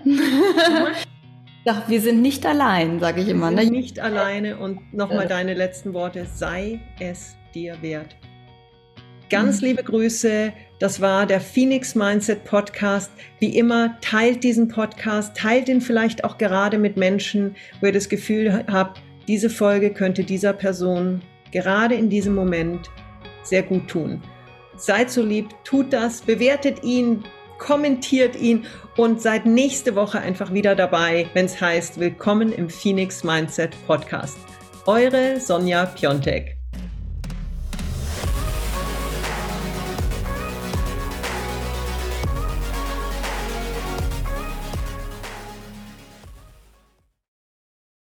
Ja, 1.65 1.83
wir 1.87 2.01
sind 2.01 2.21
nicht 2.21 2.45
allein, 2.45 2.99
sage 2.99 3.21
ich 3.21 3.29
immer. 3.29 3.49
Ne? 3.49 3.65
nicht 3.65 3.99
alleine 3.99 4.57
und 4.57 4.93
nochmal 4.93 5.21
ja. 5.21 5.27
deine 5.27 5.53
letzten 5.53 5.93
Worte. 5.93 6.25
Sei 6.25 6.81
es 6.99 7.37
dir 7.55 7.81
wert. 7.81 8.17
Ganz 9.29 9.61
mhm. 9.61 9.67
liebe 9.67 9.83
Grüße. 9.83 10.51
Das 10.79 10.99
war 10.99 11.25
der 11.25 11.39
Phoenix 11.39 11.95
Mindset 11.95 12.43
Podcast. 12.43 13.09
Wie 13.39 13.57
immer, 13.57 13.97
teilt 14.01 14.43
diesen 14.43 14.67
Podcast, 14.67 15.35
teilt 15.37 15.69
ihn 15.69 15.79
vielleicht 15.79 16.25
auch 16.25 16.37
gerade 16.37 16.77
mit 16.77 16.97
Menschen, 16.97 17.55
wo 17.79 17.87
ihr 17.87 17.93
das 17.93 18.09
Gefühl 18.09 18.65
habt, 18.69 19.01
diese 19.29 19.49
Folge 19.49 19.91
könnte 19.91 20.23
dieser 20.23 20.53
Person 20.53 21.21
gerade 21.51 21.95
in 21.95 22.09
diesem 22.09 22.35
Moment 22.35 22.89
sehr 23.43 23.63
gut 23.63 23.87
tun. 23.87 24.21
Seid 24.75 25.09
so 25.09 25.23
lieb, 25.23 25.47
tut 25.63 25.91
das, 25.91 26.21
bewertet 26.21 26.83
ihn, 26.83 27.23
kommentiert 27.57 28.35
ihn 28.35 28.65
und 28.95 29.21
seid 29.21 29.45
nächste 29.45 29.95
Woche 29.95 30.19
einfach 30.19 30.53
wieder 30.53 30.75
dabei, 30.75 31.29
wenn 31.33 31.45
es 31.45 31.59
heißt 31.59 31.99
Willkommen 31.99 32.51
im 32.51 32.69
Phoenix 32.69 33.23
Mindset 33.23 33.75
Podcast. 33.85 34.37
Eure 34.85 35.39
Sonja 35.39 35.85
Piontek. 35.85 36.56